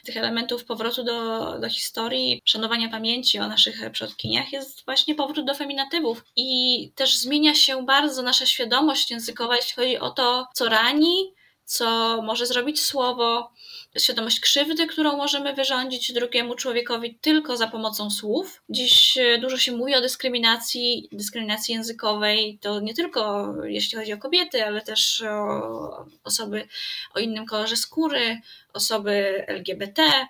[0.04, 5.54] tych elementów powrotu do, do historii, szanowania pamięci o naszych przodkiniach jest właśnie powrót do
[5.54, 6.24] feminatywów.
[6.36, 12.18] I też zmienia się bardzo nasza świadomość językowa, jeśli chodzi o to, co rani, co
[12.22, 13.52] może zrobić słowo,
[13.98, 18.62] świadomość krzywdy, którą możemy wyrządzić drugiemu człowiekowi tylko za pomocą słów.
[18.68, 24.18] Dziś e, dużo się mówi o dyskryminacji, dyskryminacji językowej, to nie tylko jeśli chodzi o
[24.18, 26.68] kobiety, ale też o osoby
[27.14, 28.40] o innym kolorze skóry,
[28.72, 30.26] osoby LGBT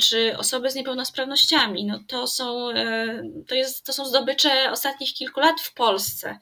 [0.00, 1.84] czy osoby z niepełnosprawnościami.
[1.84, 6.38] No to, są, e, to, jest, to są zdobycze ostatnich kilku lat w Polsce.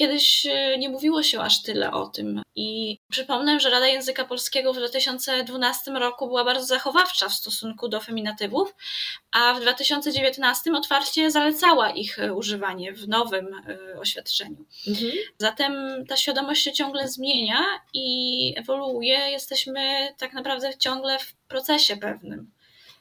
[0.00, 2.42] Kiedyś e, nie mówiło się aż tyle o tym.
[2.54, 8.00] I przypomnę, że Rada Języka Polskiego w 2012 roku była bardzo zachowawcza w stosunku do
[8.00, 8.74] feminatywów,
[9.32, 14.64] a w 2019 otwarcie zalecała ich e, używanie w nowym e, oświadczeniu.
[14.88, 15.12] Mhm.
[15.38, 17.58] Zatem ta świadomość się ciągle zmienia
[17.94, 19.18] i ewoluuje.
[19.18, 22.50] Jesteśmy tak naprawdę ciągle w procesie pewnym.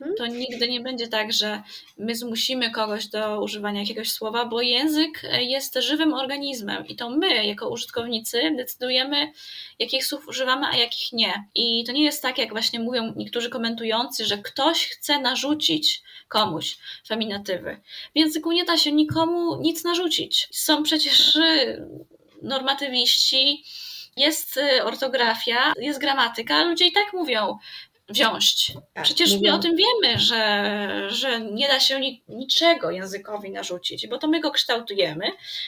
[0.02, 0.16] Mhm.
[0.18, 1.62] to nigdy nie będzie tak, że
[1.98, 7.46] my zmusimy kogoś do używania jakiegoś słowa, bo język jest żywym organizmem i to my,
[7.46, 9.32] jako użytkownicy, decydujemy,
[9.80, 11.34] jakich słów używamy, a jakich nie.
[11.56, 16.78] I to nie jest tak, jak właśnie mówią niektórzy komentujący, że ktoś chce narzucić komuś
[17.08, 17.78] feminatywy.
[18.16, 20.48] W języku nie da się nikomu nic narzucić.
[20.52, 21.38] Są przecież
[22.42, 23.64] normatywiści,
[24.18, 27.58] jest y, ortografia, jest gramatyka, ludzie i tak mówią
[28.10, 28.74] wziąć.
[28.94, 34.18] Tak, Przecież my o tym wiemy, że, że nie da się niczego językowi narzucić, bo
[34.18, 35.26] to my go kształtujemy,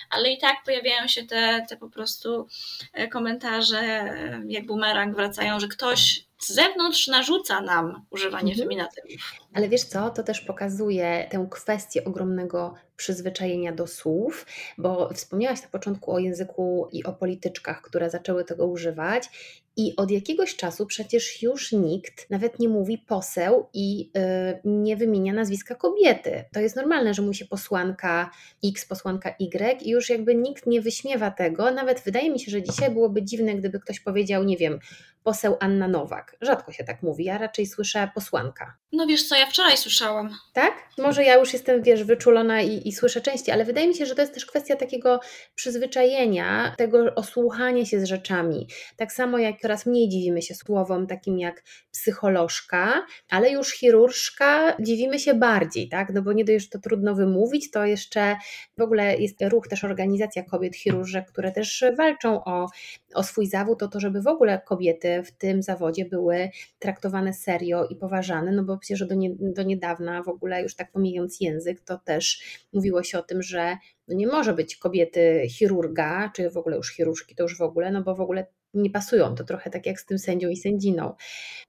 [0.09, 2.47] ale i tak pojawiają się te, te po prostu
[2.93, 4.13] e, komentarze,
[4.47, 8.69] jak bumerang wracają, że ktoś z zewnątrz narzuca nam używanie mhm.
[8.69, 9.33] feminatywów.
[9.53, 14.45] Ale wiesz co, to też pokazuje tę kwestię ogromnego przyzwyczajenia do słów,
[14.77, 19.29] bo wspomniałaś na początku o języku i o polityczkach, które zaczęły tego używać
[19.81, 24.11] i od jakiegoś czasu przecież już nikt nawet nie mówi poseł i yy,
[24.63, 26.45] nie wymienia nazwiska kobiety.
[26.53, 28.31] To jest normalne, że mówi się posłanka
[28.65, 31.71] X, posłanka Y i już jakby nikt nie wyśmiewa tego.
[31.71, 34.79] Nawet wydaje mi się, że dzisiaj byłoby dziwne, gdyby ktoś powiedział, nie wiem,
[35.23, 36.37] poseł Anna Nowak.
[36.41, 38.77] Rzadko się tak mówi, ja raczej słyszę posłanka.
[38.91, 40.29] No wiesz co, ja wczoraj słyszałam.
[40.53, 40.73] Tak?
[40.97, 44.15] Może ja już jestem, wiesz, wyczulona i, i słyszę częściej, ale wydaje mi się, że
[44.15, 45.19] to jest też kwestia takiego
[45.55, 48.67] przyzwyczajenia, tego osłuchania się z rzeczami.
[48.97, 55.19] Tak samo jak coraz mniej dziwimy się słowom takim jak psycholożka, ale już chirurżka dziwimy
[55.19, 56.13] się bardziej, tak?
[56.13, 58.35] No bo nie dość, że to trudno wymówić, to jeszcze
[58.77, 62.67] w ogóle jest ruch też organizacja kobiet chirurżek, które też walczą o,
[63.13, 67.87] o swój zawód, o to, żeby w ogóle kobiety w tym zawodzie były traktowane serio
[67.87, 71.81] i poważane, no bo przecież do, nie, do niedawna w ogóle już tak pomijając język,
[71.81, 76.57] to też mówiło się o tym, że no nie może być kobiety chirurga, czy w
[76.57, 79.35] ogóle już chirurżki, to już w ogóle, no bo w ogóle nie pasują.
[79.35, 81.15] To trochę tak jak z tym sędzią i sędziną.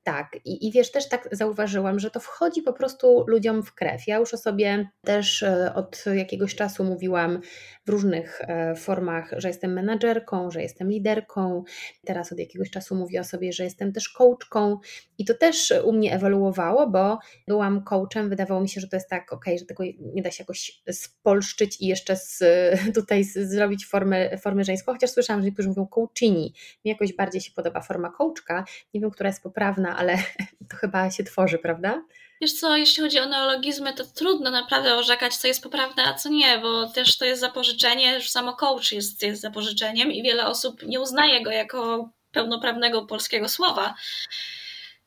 [0.03, 4.07] Tak, i, i wiesz, też tak zauważyłam, że to wchodzi po prostu ludziom w krew.
[4.07, 7.41] Ja już o sobie też e, od jakiegoś czasu mówiłam
[7.87, 11.65] w różnych e, formach, że jestem menadżerką, że jestem liderką.
[12.05, 14.79] Teraz od jakiegoś czasu mówię o sobie, że jestem też coachką
[15.19, 19.09] i to też u mnie ewoluowało, bo byłam coachem, wydawało mi się, że to jest
[19.09, 19.85] tak, ok, że tego
[20.15, 22.43] nie da się jakoś spolszczyć i jeszcze z,
[22.95, 26.55] tutaj zrobić formę, formę żeńską, chociaż słyszałam, że niektórzy mówią coachini.
[26.93, 28.65] Jakoś bardziej się podoba forma coachka.
[28.95, 30.17] Nie wiem, która jest poprawna, ale
[30.71, 32.03] to chyba się tworzy, prawda?
[32.41, 36.29] Wiesz co, jeśli chodzi o neologizmy, to trudno naprawdę orzekać, co jest poprawne, a co
[36.29, 40.83] nie, bo też to jest zapożyczenie, już samo coach jest, jest zapożyczeniem i wiele osób
[40.83, 43.95] nie uznaje go jako pełnoprawnego polskiego słowa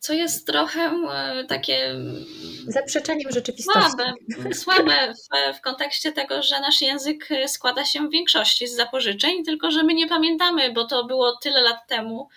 [0.05, 1.95] co jest trochę e, takie
[2.67, 3.81] zaprzeczeniem rzeczywistości.
[3.81, 4.13] Słabe,
[4.53, 9.71] słabe w, w, kontekście tego, że nasz język składa się w większości z zapożyczeń, tylko
[9.71, 12.29] że my nie pamiętamy, bo to było tyle lat temu.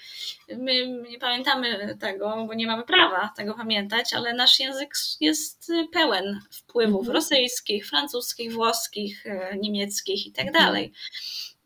[0.48, 6.40] My nie pamiętamy tego, bo nie mamy prawa tego pamiętać, ale nasz język jest pełen
[6.50, 7.14] wpływów mhm.
[7.14, 10.64] rosyjskich, francuskich, włoskich, e, niemieckich i tak mhm.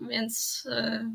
[0.09, 1.07] Więc e,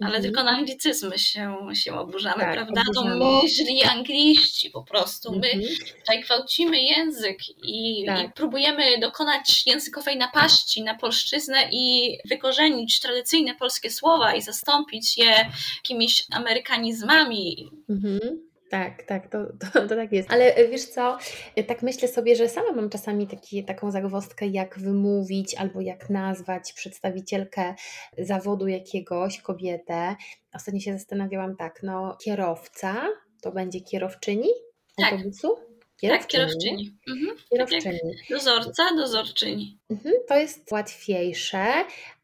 [0.00, 0.22] ale mhm.
[0.22, 2.82] tylko na anglicyzmy się, się oburzamy, tak, prawda?
[2.96, 3.20] Oburzamy.
[3.20, 5.32] To my źli angliści po prostu.
[5.32, 5.74] My mhm.
[6.00, 8.28] tutaj gwałcimy język i, tak.
[8.28, 15.50] i, próbujemy dokonać językowej napaści na polszczyznę i wykorzenić tradycyjne polskie słowa i zastąpić je
[15.76, 17.70] jakimiś amerykanizmami.
[17.88, 18.45] Mhm.
[18.70, 19.38] Tak, tak, to,
[19.72, 20.30] to, to, tak jest.
[20.30, 21.18] Ale e, wiesz co,
[21.56, 26.10] e, tak myślę sobie, że sama mam czasami taki, taką zagwozdkę, jak wymówić albo jak
[26.10, 27.74] nazwać przedstawicielkę
[28.18, 30.16] zawodu jakiegoś, kobietę.
[30.54, 33.08] Ostatnio się zastanawiałam tak, no kierowca
[33.42, 34.48] to będzie kierowczyni
[34.96, 35.12] tak.
[35.12, 35.56] autobusu?
[36.00, 36.20] Kierowczyni.
[36.20, 36.98] Tak, kierowczyni.
[37.08, 37.36] Mhm.
[37.50, 37.82] kierowczyni.
[37.82, 39.78] Tak dozorca, dozorczyni.
[39.90, 41.64] Mhm, to jest łatwiejsze.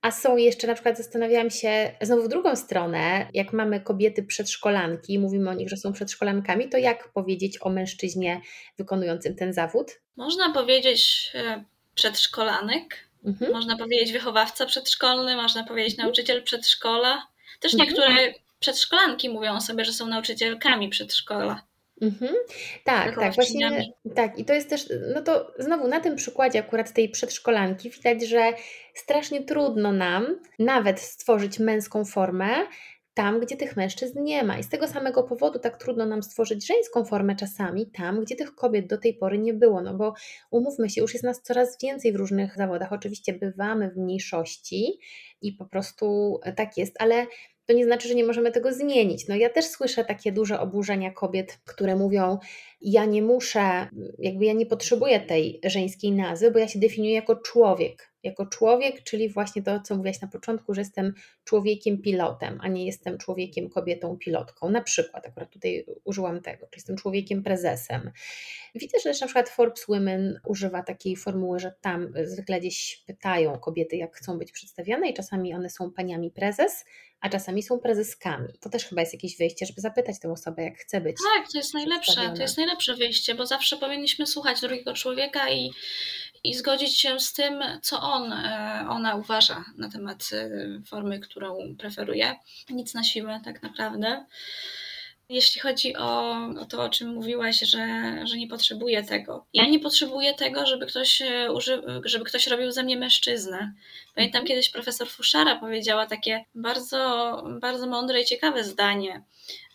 [0.03, 5.19] A są jeszcze, na przykład zastanawiałam się, znowu w drugą stronę, jak mamy kobiety przedszkolanki,
[5.19, 8.41] mówimy o nich, że są przedszkolankami, to jak powiedzieć o mężczyźnie
[8.79, 10.01] wykonującym ten zawód?
[10.17, 13.53] Można powiedzieć e, przedszkolanek, mhm.
[13.53, 16.07] można powiedzieć wychowawca przedszkolny, można powiedzieć mhm.
[16.07, 17.27] nauczyciel przedszkola.
[17.61, 17.89] Też mhm.
[17.89, 21.63] niektóre przedszkolanki mówią o sobie, że są nauczycielkami przedszkola.
[22.01, 22.35] Mhm.
[22.85, 23.93] Tak, tak, właśnie.
[24.15, 28.29] Tak, i to jest też, no to znowu na tym przykładzie akurat tej przedszkolanki widać,
[28.29, 28.53] że
[28.95, 32.49] strasznie trudno nam nawet stworzyć męską formę
[33.15, 34.59] tam, gdzie tych mężczyzn nie ma.
[34.59, 38.55] I z tego samego powodu tak trudno nam stworzyć żeńską formę czasami tam, gdzie tych
[38.55, 39.83] kobiet do tej pory nie było.
[39.83, 40.15] No bo
[40.51, 42.93] umówmy się, już jest nas coraz więcej w różnych zawodach.
[42.93, 44.99] Oczywiście bywamy w mniejszości
[45.43, 47.27] i po prostu tak jest, ale
[47.67, 49.29] to nie znaczy, że nie możemy tego zmienić.
[49.29, 52.39] No ja też słyszę takie duże oburzenia kobiet, które mówią:
[52.81, 57.37] Ja nie muszę, jakby ja nie potrzebuję tej żeńskiej nazwy, bo ja się definiuję jako
[57.37, 58.12] człowiek.
[58.23, 62.87] Jako człowiek, czyli właśnie to, co mówiłaś na początku, że jestem człowiekiem pilotem, a nie
[62.87, 64.71] jestem człowiekiem kobietą pilotką.
[64.71, 68.11] Na przykład, akurat tutaj użyłam tego, czy jestem człowiekiem prezesem.
[68.75, 73.59] Widzę, że też na przykład Forbes Women używa takiej formuły, że tam zwykle gdzieś pytają
[73.59, 76.85] kobiety, jak chcą być przedstawiane, i czasami one są paniami prezes,
[77.21, 78.49] a czasami są prezeskami.
[78.61, 81.17] To też chyba jest jakieś wyjście, żeby zapytać tę osobę, jak chce być.
[81.37, 85.71] Tak, to jest najlepsze, to jest najlepsze wyjście, bo zawsze powinniśmy słuchać drugiego człowieka i,
[86.45, 90.51] i zgodzić się z tym, co on, e, ona uważa na temat e,
[90.87, 92.35] formy, którą preferuje.
[92.71, 94.25] Nic na siłę, tak naprawdę.
[95.33, 99.47] Jeśli chodzi o, o, to, o czym mówiłaś, że, że nie potrzebuję tego.
[99.53, 101.23] Ja nie potrzebuję tego, żeby ktoś,
[102.05, 103.73] żeby ktoś robił ze mnie mężczyznę.
[104.15, 109.23] Pamiętam kiedyś profesor Fuszara powiedziała takie bardzo, bardzo mądre i ciekawe zdanie,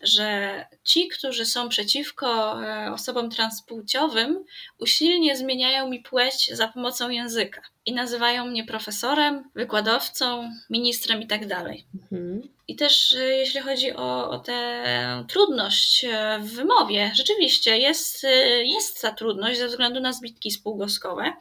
[0.02, 4.44] że ci, którzy są przeciwko e, osobom transpłciowym,
[4.78, 11.48] usilnie zmieniają mi płeć za pomocą języka i nazywają mnie profesorem, wykładowcą, ministrem itd.
[11.48, 11.66] Tak
[12.12, 12.57] mhm.
[12.68, 18.26] I też e, jeśli chodzi o, o tę trudność e, w wymowie, rzeczywiście jest,
[18.64, 21.32] jest ta trudność ze względu na zbitki spółgłoskowe,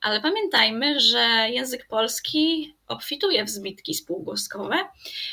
[0.00, 4.76] ale pamiętajmy, że język polski obfituje w zbitki spółgłoskowe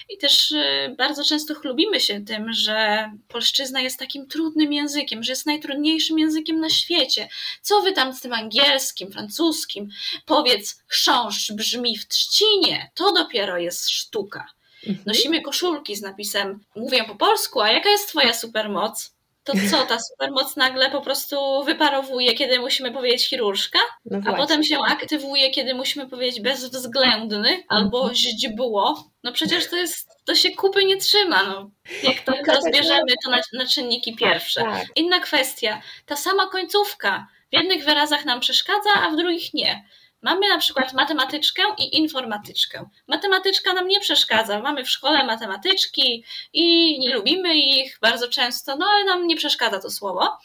[0.10, 0.54] i też
[0.98, 6.60] bardzo często chlubimy się tym, że polszczyzna jest takim trudnym językiem, że jest najtrudniejszym językiem
[6.60, 7.30] na świecie.
[7.62, 9.90] Co wy tam z tym angielskim, francuskim?
[10.26, 14.54] Powiedz, chrząszcz brzmi w trzcinie, to dopiero jest sztuka.
[14.88, 15.04] Mhm.
[15.06, 19.14] Nosimy koszulki z napisem mówię po polsku, a jaka jest twoja supermoc?
[19.44, 24.64] to co, ta supermoc nagle po prostu wyparowuje, kiedy musimy powiedzieć chirurżka, no a potem
[24.64, 28.16] się aktywuje, kiedy musimy powiedzieć bezwzględny albo mhm.
[28.16, 29.10] źdźbło.
[29.24, 31.70] No przecież to jest, to się kupy nie trzyma, no.
[32.04, 34.62] Jak to tak, tak, rozbierzemy to na, na czynniki pierwsze.
[34.62, 34.88] Tak.
[34.96, 39.84] Inna kwestia, ta sama końcówka w jednych wyrazach nam przeszkadza, a w drugich nie.
[40.24, 42.90] Mamy na przykład matematyczkę i informatyczkę.
[43.08, 44.60] Matematyczka nam nie przeszkadza.
[44.60, 49.80] Mamy w szkole matematyczki i nie lubimy ich bardzo często, no ale nam nie przeszkadza
[49.80, 50.38] to słowo.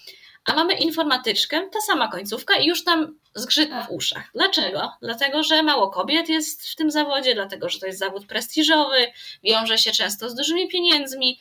[0.44, 4.30] A mamy informatyczkę, ta sama końcówka i już tam zgrzyt w uszach.
[4.34, 4.92] Dlaczego?
[5.02, 9.12] Dlatego, że mało kobiet jest w tym zawodzie, dlatego, że to jest zawód prestiżowy,
[9.44, 11.38] wiąże się często z dużymi pieniędzmi.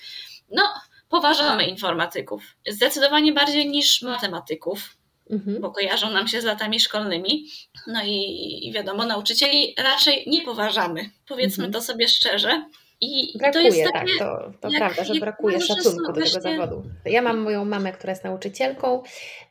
[0.50, 0.64] No,
[1.10, 2.44] poważamy informatyków.
[2.68, 4.97] Zdecydowanie bardziej niż matematyków
[5.32, 5.62] mhm.
[5.62, 7.46] bo kojarzą nam się z latami szkolnymi.
[7.88, 8.20] No i,
[8.68, 11.74] i wiadomo, nauczycieli raczej nie poważamy, powiedzmy mhm.
[11.74, 12.66] to sobie szczerze.
[13.02, 16.42] I brakuje, to jest takie, tak, to, to jak, prawda, że brakuje szacunku do tego
[16.42, 16.84] zawodu.
[17.06, 19.04] Ja mam moją mamę, która jest nauczycielką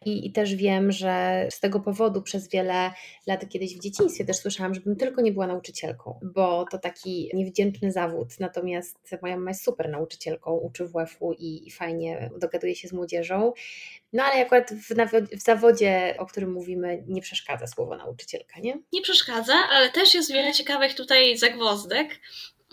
[0.05, 2.91] i, i, też wiem, że z tego powodu przez wiele
[3.27, 7.93] lat kiedyś w dzieciństwie też słyszałam, żebym tylko nie była nauczycielką, bo to taki niewdzięczny
[7.93, 8.29] zawód.
[8.41, 13.53] Natomiast moja mama jest super nauczycielką, uczy WF-u i, i fajnie dogaduje się z młodzieżą.
[14.13, 14.95] No ale akurat w,
[15.39, 18.79] w, zawodzie, o którym mówimy, nie przeszkadza słowo nauczycielka, nie?
[18.93, 22.21] Nie przeszkadza, ale też jest wiele ciekawych tutaj zagwozdek.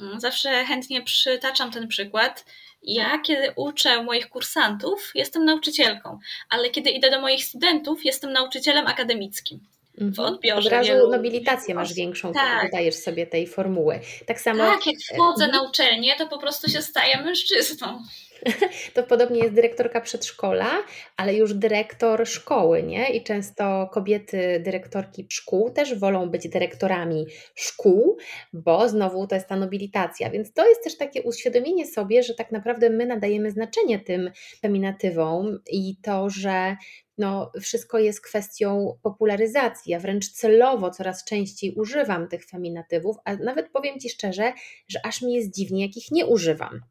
[0.04, 2.46] Mm, zawsze chętnie przytaczam ten przykład.
[2.84, 8.88] Ja, kiedy uczę moich kursantów, jestem nauczycielką, ale kiedy idę do moich studentów, jestem nauczycielem
[8.88, 9.60] akademickim.
[9.98, 10.34] W mhm.
[10.34, 10.68] odbiorze.
[10.68, 11.12] Od razu wielu...
[11.12, 12.72] nobilitację masz większą, tak.
[12.72, 14.00] dodajesz sobie tej formuły.
[14.26, 14.64] Tak samo.
[14.64, 15.52] Tak, jak wchodzę mhm.
[15.52, 18.00] na uczelnię, to po prostu się staję mężczyzną.
[18.94, 20.70] to podobnie jest dyrektorka przedszkola,
[21.18, 23.10] ale już dyrektor szkoły, nie?
[23.10, 27.26] I często kobiety, dyrektorki szkół też wolą być dyrektorami
[27.56, 28.18] szkół,
[28.54, 30.30] bo znowu to jest ta nobilitacja.
[30.30, 35.60] Więc to jest też takie uświadomienie sobie, że tak naprawdę my nadajemy znaczenie tym feminatywom
[35.72, 36.76] i to, że
[37.18, 39.92] no, wszystko jest kwestią popularyzacji.
[39.92, 44.54] Ja wręcz celowo coraz częściej używam tych feminatywów, a nawet powiem Ci szczerze,
[44.88, 46.82] że aż mi jest dziwnie, jak ich nie używam.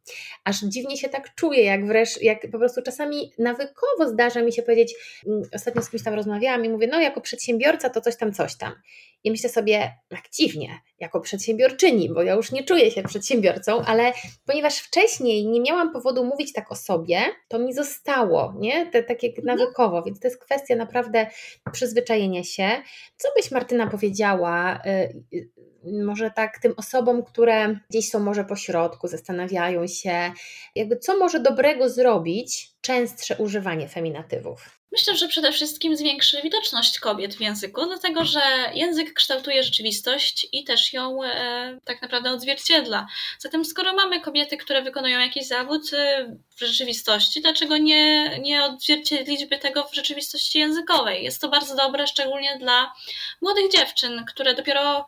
[0.45, 4.63] Aż dziwnie się tak czuję, jak wreszcie, jak po prostu czasami nawykowo zdarza mi się
[4.63, 4.95] powiedzieć,
[5.27, 8.57] mm, ostatnio z kimś tam rozmawiałam i mówię, no jako przedsiębiorca to coś tam, coś
[8.57, 8.73] tam.
[9.25, 14.13] I myślę sobie, jak dziwnie, jako przedsiębiorczyni, bo ja już nie czuję się przedsiębiorcą, ale
[14.47, 18.87] ponieważ wcześniej nie miałam powodu mówić tak o sobie, to mi zostało, nie?
[18.87, 19.47] Te, takie mhm.
[19.47, 21.27] nawykowo, więc to jest kwestia naprawdę
[21.73, 22.69] przyzwyczajenia się.
[23.17, 25.51] Co byś Martyna powiedziała, y, y,
[26.05, 30.33] może tak tym osobom, które gdzieś są może po środku, zastanawiają się,
[30.75, 34.83] jakby co może dobrego zrobić, częstsze używanie feminatywów?
[34.93, 38.41] Myślę, że przede wszystkim zwiększy widoczność kobiet w języku, dlatego że
[38.75, 43.07] język kształtuje rzeczywistość i też ją e, tak naprawdę odzwierciedla.
[43.39, 49.47] Zatem, skoro mamy kobiety, które wykonują jakiś zawód e, w rzeczywistości, dlaczego nie, nie odzwierciedlić
[49.47, 51.25] by tego w rzeczywistości językowej?
[51.25, 52.93] Jest to bardzo dobre, szczególnie dla
[53.43, 55.07] młodych dziewczyn, które dopiero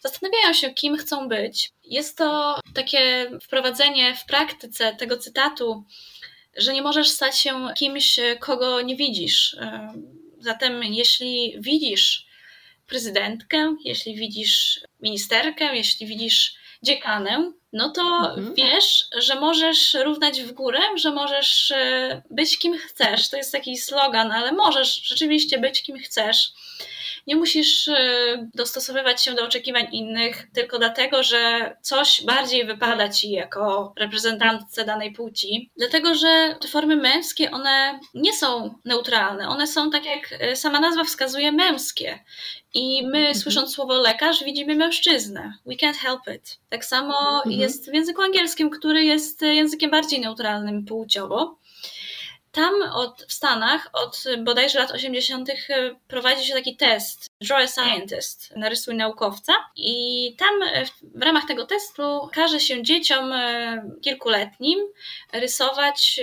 [0.00, 1.72] zastanawiają się, kim chcą być.
[1.84, 5.84] Jest to takie wprowadzenie w praktyce tego cytatu
[6.56, 9.56] że nie możesz stać się kimś, kogo nie widzisz.
[10.38, 12.26] Zatem, jeśli widzisz
[12.86, 18.54] prezydentkę, jeśli widzisz ministerkę, jeśli widzisz dziekanę, no to mhm.
[18.54, 23.28] wiesz, że możesz równać w górę, że możesz e, być kim chcesz.
[23.28, 26.52] To jest taki slogan, ale możesz rzeczywiście być kim chcesz.
[27.26, 27.94] Nie musisz y,
[28.54, 35.12] dostosowywać się do oczekiwań innych tylko dlatego, że coś bardziej wypada ci jako reprezentantce danej
[35.12, 35.70] płci.
[35.76, 39.48] Dlatego, że te formy męskie, one nie są neutralne.
[39.48, 42.18] One są, tak jak y, sama nazwa wskazuje, męskie.
[42.74, 43.34] I my, mhm.
[43.34, 45.54] słysząc słowo lekarz, widzimy mężczyznę.
[45.66, 46.58] We can't help it.
[46.68, 47.60] Tak samo mhm.
[47.64, 51.58] Jest w języku angielskim, który jest językiem bardziej neutralnym płciowo.
[52.52, 55.50] Tam od, w Stanach od bodajże lat 80.
[55.50, 55.54] E,
[56.08, 60.84] prowadzi się taki test Draw a Scientist, narysuj naukowca i tam e,
[61.14, 64.78] w ramach tego testu każe się dzieciom e, kilkuletnim
[65.32, 66.20] rysować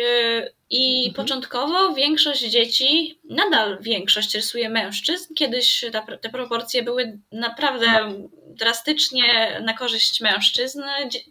[0.72, 1.14] i mhm.
[1.14, 5.34] początkowo większość dzieci, nadal większość rysuje mężczyzn.
[5.34, 8.14] Kiedyś ta, te proporcje były naprawdę
[8.48, 10.84] drastycznie na korzyść mężczyzn.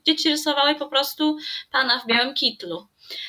[0.06, 1.36] Dzieci rysowały po prostu
[1.72, 2.86] pana w białym kitlu.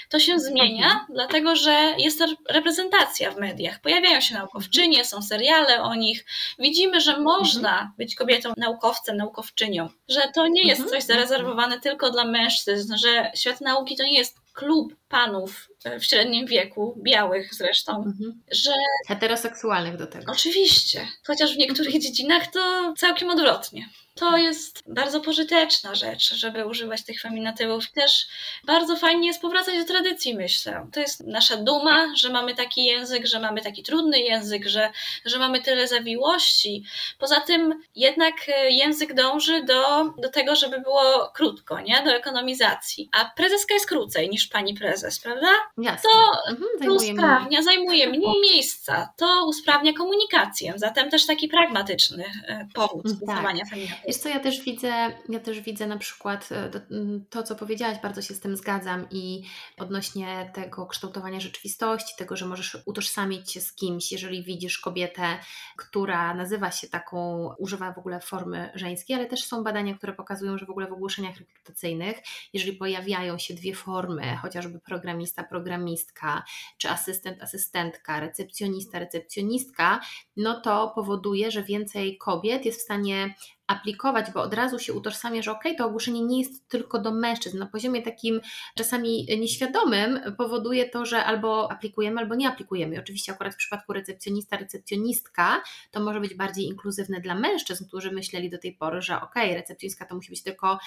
[0.09, 1.05] To się zmienia, mhm.
[1.09, 3.82] dlatego że jest reprezentacja w mediach.
[3.82, 6.26] Pojawiają się naukowczynie, są seriale o nich.
[6.59, 7.91] Widzimy, że można mhm.
[7.97, 10.89] być kobietą naukowcem, naukowczynią, że to nie jest mhm.
[10.89, 16.45] coś zarezerwowane tylko dla mężczyzn, że świat nauki to nie jest klub panów w średnim
[16.45, 18.41] wieku, białych zresztą, mhm.
[18.51, 18.71] że.
[19.07, 20.32] Heteroseksualnych do tego.
[20.32, 23.89] Oczywiście, chociaż w niektórych dziedzinach to całkiem odwrotnie.
[24.15, 27.91] To jest bardzo pożyteczna rzecz, żeby używać tych feminatywów.
[27.91, 28.27] Też
[28.63, 30.88] bardzo fajnie jest powracać do tradycji, myślę.
[30.93, 34.91] To jest nasza duma, że mamy taki język, że mamy taki trudny język, że,
[35.25, 36.84] że mamy tyle zawiłości.
[37.19, 42.03] Poza tym jednak e, język dąży do, do tego, żeby było krótko, nie?
[42.03, 43.09] do ekonomizacji.
[43.11, 45.47] A prezeska jest krócej niż pani prezes, prawda?
[45.78, 46.09] Jasne.
[46.09, 50.74] To, mhm, to usprawnia, zajmuje mniej miejsca, to usprawnia komunikację.
[50.76, 53.13] Zatem też taki pragmatyczny e, powód tak.
[53.13, 54.05] stosowania feminatywów.
[54.07, 54.93] Wiesz co, ja też widzę,
[55.30, 56.72] ja też widzę na przykład e,
[57.30, 59.43] to, co powiedziałaś, bardzo się z tym zgadzam i
[59.80, 65.24] odnośnie tego kształtowania rzeczywistości, tego, że możesz utożsamić się z kimś, jeżeli widzisz kobietę,
[65.78, 70.57] która nazywa się taką, używa w ogóle formy żeńskiej, ale też są badania, które pokazują,
[70.57, 72.17] że w ogóle w ogłoszeniach rekrutacyjnych,
[72.53, 76.43] jeżeli pojawiają się dwie formy, chociażby programista, programistka,
[76.78, 79.99] czy asystent, asystentka, recepcjonista, recepcjonistka,
[80.38, 83.36] no to powoduje, że więcej kobiet jest w stanie
[83.72, 87.59] aplikować, bo od razu się utożsamia, że ok, to ogłoszenie nie jest tylko do mężczyzn.
[87.59, 88.41] Na poziomie takim
[88.78, 92.99] czasami nieświadomym powoduje to, że albo aplikujemy, albo nie aplikujemy.
[92.99, 98.49] oczywiście akurat w przypadku recepcjonista, recepcjonistka to może być bardziej inkluzywne dla mężczyzn, którzy myśleli
[98.49, 100.80] do tej pory, że ok, recepcjonistka to musi być tylko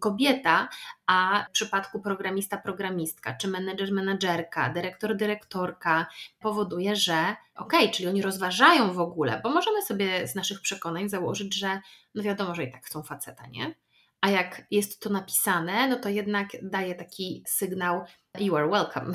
[0.00, 0.68] kobieta,
[1.06, 6.06] a w przypadku programista, programistka, czy menedżer, menedżerka, dyrektor, dyrektorka
[6.40, 11.54] powoduje, że ok, czyli oni rozważają w ogóle, bo możemy sobie z naszych przekonań założyć,
[11.54, 11.80] że
[12.14, 13.74] no wiadomo, że i tak chcą faceta, nie?
[14.20, 18.04] A jak jest to napisane, no to jednak daje taki sygnał,
[18.38, 19.12] you are welcome,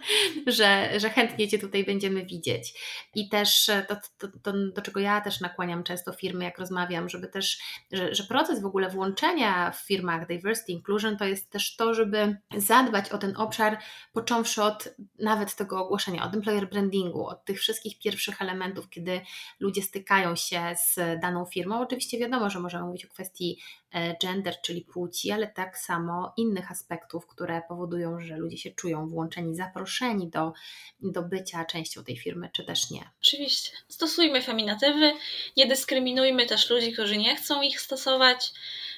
[0.46, 2.74] że, że chętnie Cię tutaj będziemy widzieć.
[3.14, 7.28] I też to, to, to, do czego ja też nakłaniam często firmy, jak rozmawiam, żeby
[7.28, 7.58] też,
[7.92, 12.36] że, że proces w ogóle włączenia w firmach diversity inclusion to jest też to, żeby
[12.56, 13.78] zadbać o ten obszar,
[14.12, 19.20] począwszy od nawet tego ogłoszenia, od employer brandingu, od tych wszystkich pierwszych elementów, kiedy
[19.60, 21.80] ludzie stykają się z daną firmą.
[21.80, 23.60] Oczywiście wiadomo, że możemy mówić o kwestii
[23.90, 29.08] e, gender, czyli płci, ale tak samo innych aspektów, które powodują, że ludzie się czują
[29.08, 30.52] włączeni, zaproszeni do,
[31.00, 33.10] do bycia częścią tej firmy, czy też nie.
[33.22, 33.70] Oczywiście.
[33.88, 35.12] Stosujmy feminatywy,
[35.56, 38.52] nie dyskryminujmy też ludzi, którzy nie chcą ich stosować.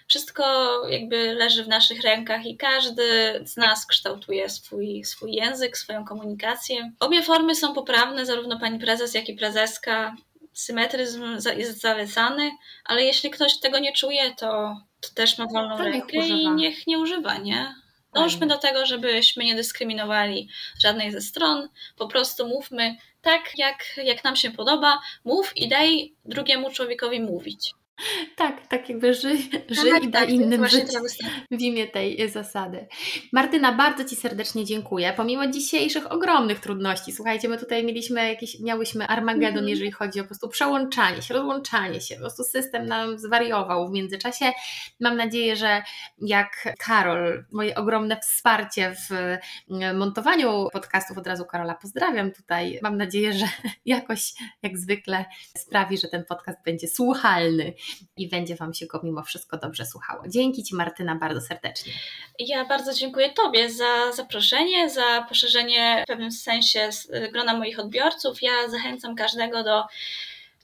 [0.09, 0.45] Wszystko
[0.89, 3.03] jakby leży w naszych rękach i każdy
[3.45, 6.93] z nas kształtuje swój, swój język, swoją komunikację.
[7.01, 10.17] Obie formy są poprawne, zarówno pani prezes, jak i prezeska.
[10.53, 11.25] Symetryzm
[11.57, 12.51] jest zalecany,
[12.85, 16.51] ale jeśli ktoś tego nie czuje, to, to też ma wolną to rękę niech i
[16.51, 17.75] niech nie używa, nie?
[18.19, 20.49] Dążmy do tego, żebyśmy nie dyskryminowali
[20.79, 21.69] żadnej ze stron.
[21.97, 25.01] Po prostu mówmy tak, jak, jak nam się podoba.
[25.25, 27.75] Mów i daj drugiemu człowiekowi mówić.
[28.37, 30.87] Tak, tak jakby żyj, żyj tak, i daj tak, innym żyć
[31.51, 32.87] w imię tej zasady.
[33.33, 35.13] Martyna, bardzo Ci serdecznie dziękuję.
[35.17, 40.23] Pomimo dzisiejszych ogromnych trudności, słuchajcie, my tutaj mieliśmy jakieś, miałyśmy Armagedon, mm jeżeli chodzi o
[40.23, 44.53] po prostu przełączanie się, rozłączanie się, po prostu system nam zwariował w międzyczasie.
[45.01, 45.83] Mam nadzieję, że
[46.19, 49.11] jak Karol, moje ogromne wsparcie w
[49.71, 53.47] mm, montowaniu podcastów, od razu Karola pozdrawiam tutaj, mam nadzieję, że
[53.87, 54.33] jakoś
[54.63, 55.25] jak zwykle
[55.57, 57.73] sprawi, że ten podcast będzie słuchalny
[58.17, 60.23] i będzie Wam się go mimo wszystko dobrze słuchało.
[60.29, 61.93] Dzięki Ci Martyna bardzo serdecznie.
[62.39, 66.91] Ja bardzo dziękuję Tobie za zaproszenie, za poszerzenie w pewnym sensie
[67.33, 68.43] grona moich odbiorców.
[68.43, 69.85] Ja zachęcam każdego do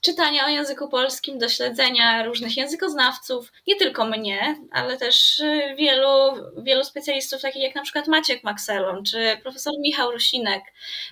[0.05, 6.09] czytania o języku polskim, do śledzenia różnych językoznawców, nie tylko mnie, ale też y, wielu,
[6.57, 10.63] wielu specjalistów, takich jak na przykład Maciek Maxelon czy profesor Michał Rusinek.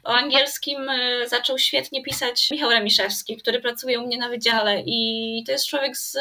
[0.04, 5.44] O angielskim y, zaczął świetnie pisać Michał Remiszewski, który pracuje u mnie na wydziale i
[5.46, 6.12] to jest człowiek z,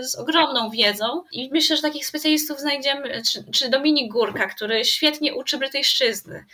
[0.00, 5.34] z ogromną wiedzą i myślę, że takich specjalistów znajdziemy, czy, czy Dominik Górka, który świetnie
[5.34, 6.44] uczy brytyjszczyzny.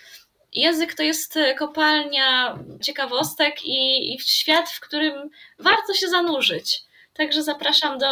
[0.57, 6.86] Język to jest kopalnia ciekawostek i, i świat, w którym warto się zanurzyć.
[7.17, 8.07] Także zapraszam do,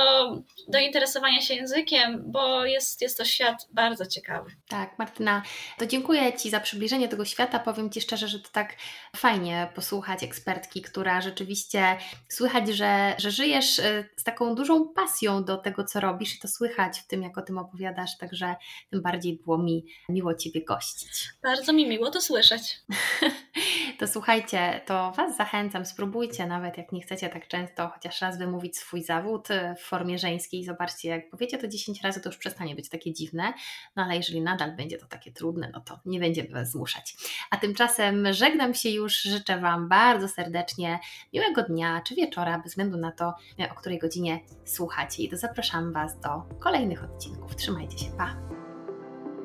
[0.68, 4.50] do interesowania się językiem, bo jest, jest to świat bardzo ciekawy.
[4.68, 5.42] Tak, Martyna,
[5.78, 7.58] to dziękuję Ci za przybliżenie tego świata.
[7.58, 8.76] Powiem Ci szczerze, że to tak
[9.16, 11.96] fajnie posłuchać ekspertki, która rzeczywiście
[12.28, 16.48] słychać, że, że żyjesz y, z taką dużą pasją do tego, co robisz i to
[16.48, 18.54] słychać w tym, jak o tym opowiadasz, także
[18.90, 21.28] tym bardziej było mi miło Ciebie gościć.
[21.42, 22.62] Bardzo mi miło to słyszeć.
[23.98, 28.78] to słuchajcie, to Was zachęcam, spróbujcie nawet, jak nie chcecie tak często, chociaż raz wymówić
[28.78, 30.64] swój zawód y, w formie żeńskiej.
[30.64, 33.52] Zobaczcie, jak powiecie to 10 razy, to już przestanie być takie dziwne,
[33.96, 37.16] no ale jeżeli nadal będzie to takie trudne, no to nie będziemy Was zmuszać.
[37.50, 40.98] A tymczasem żegnam się już, życzę Wam bardzo serdecznie
[41.32, 43.34] miłego dnia czy wieczora, bez względu na to,
[43.70, 45.22] o której godzinie słuchacie.
[45.22, 47.56] I to zapraszam Was do kolejnych odcinków.
[47.56, 48.63] Trzymajcie się, pa!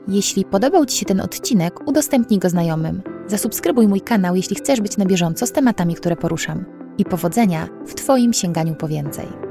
[0.09, 3.01] Jeśli podobał Ci się ten odcinek, udostępnij go znajomym.
[3.27, 6.65] Zasubskrybuj mój kanał, jeśli chcesz być na bieżąco z tematami, które poruszam.
[6.97, 9.48] I powodzenia w Twoim sięganiu po więcej.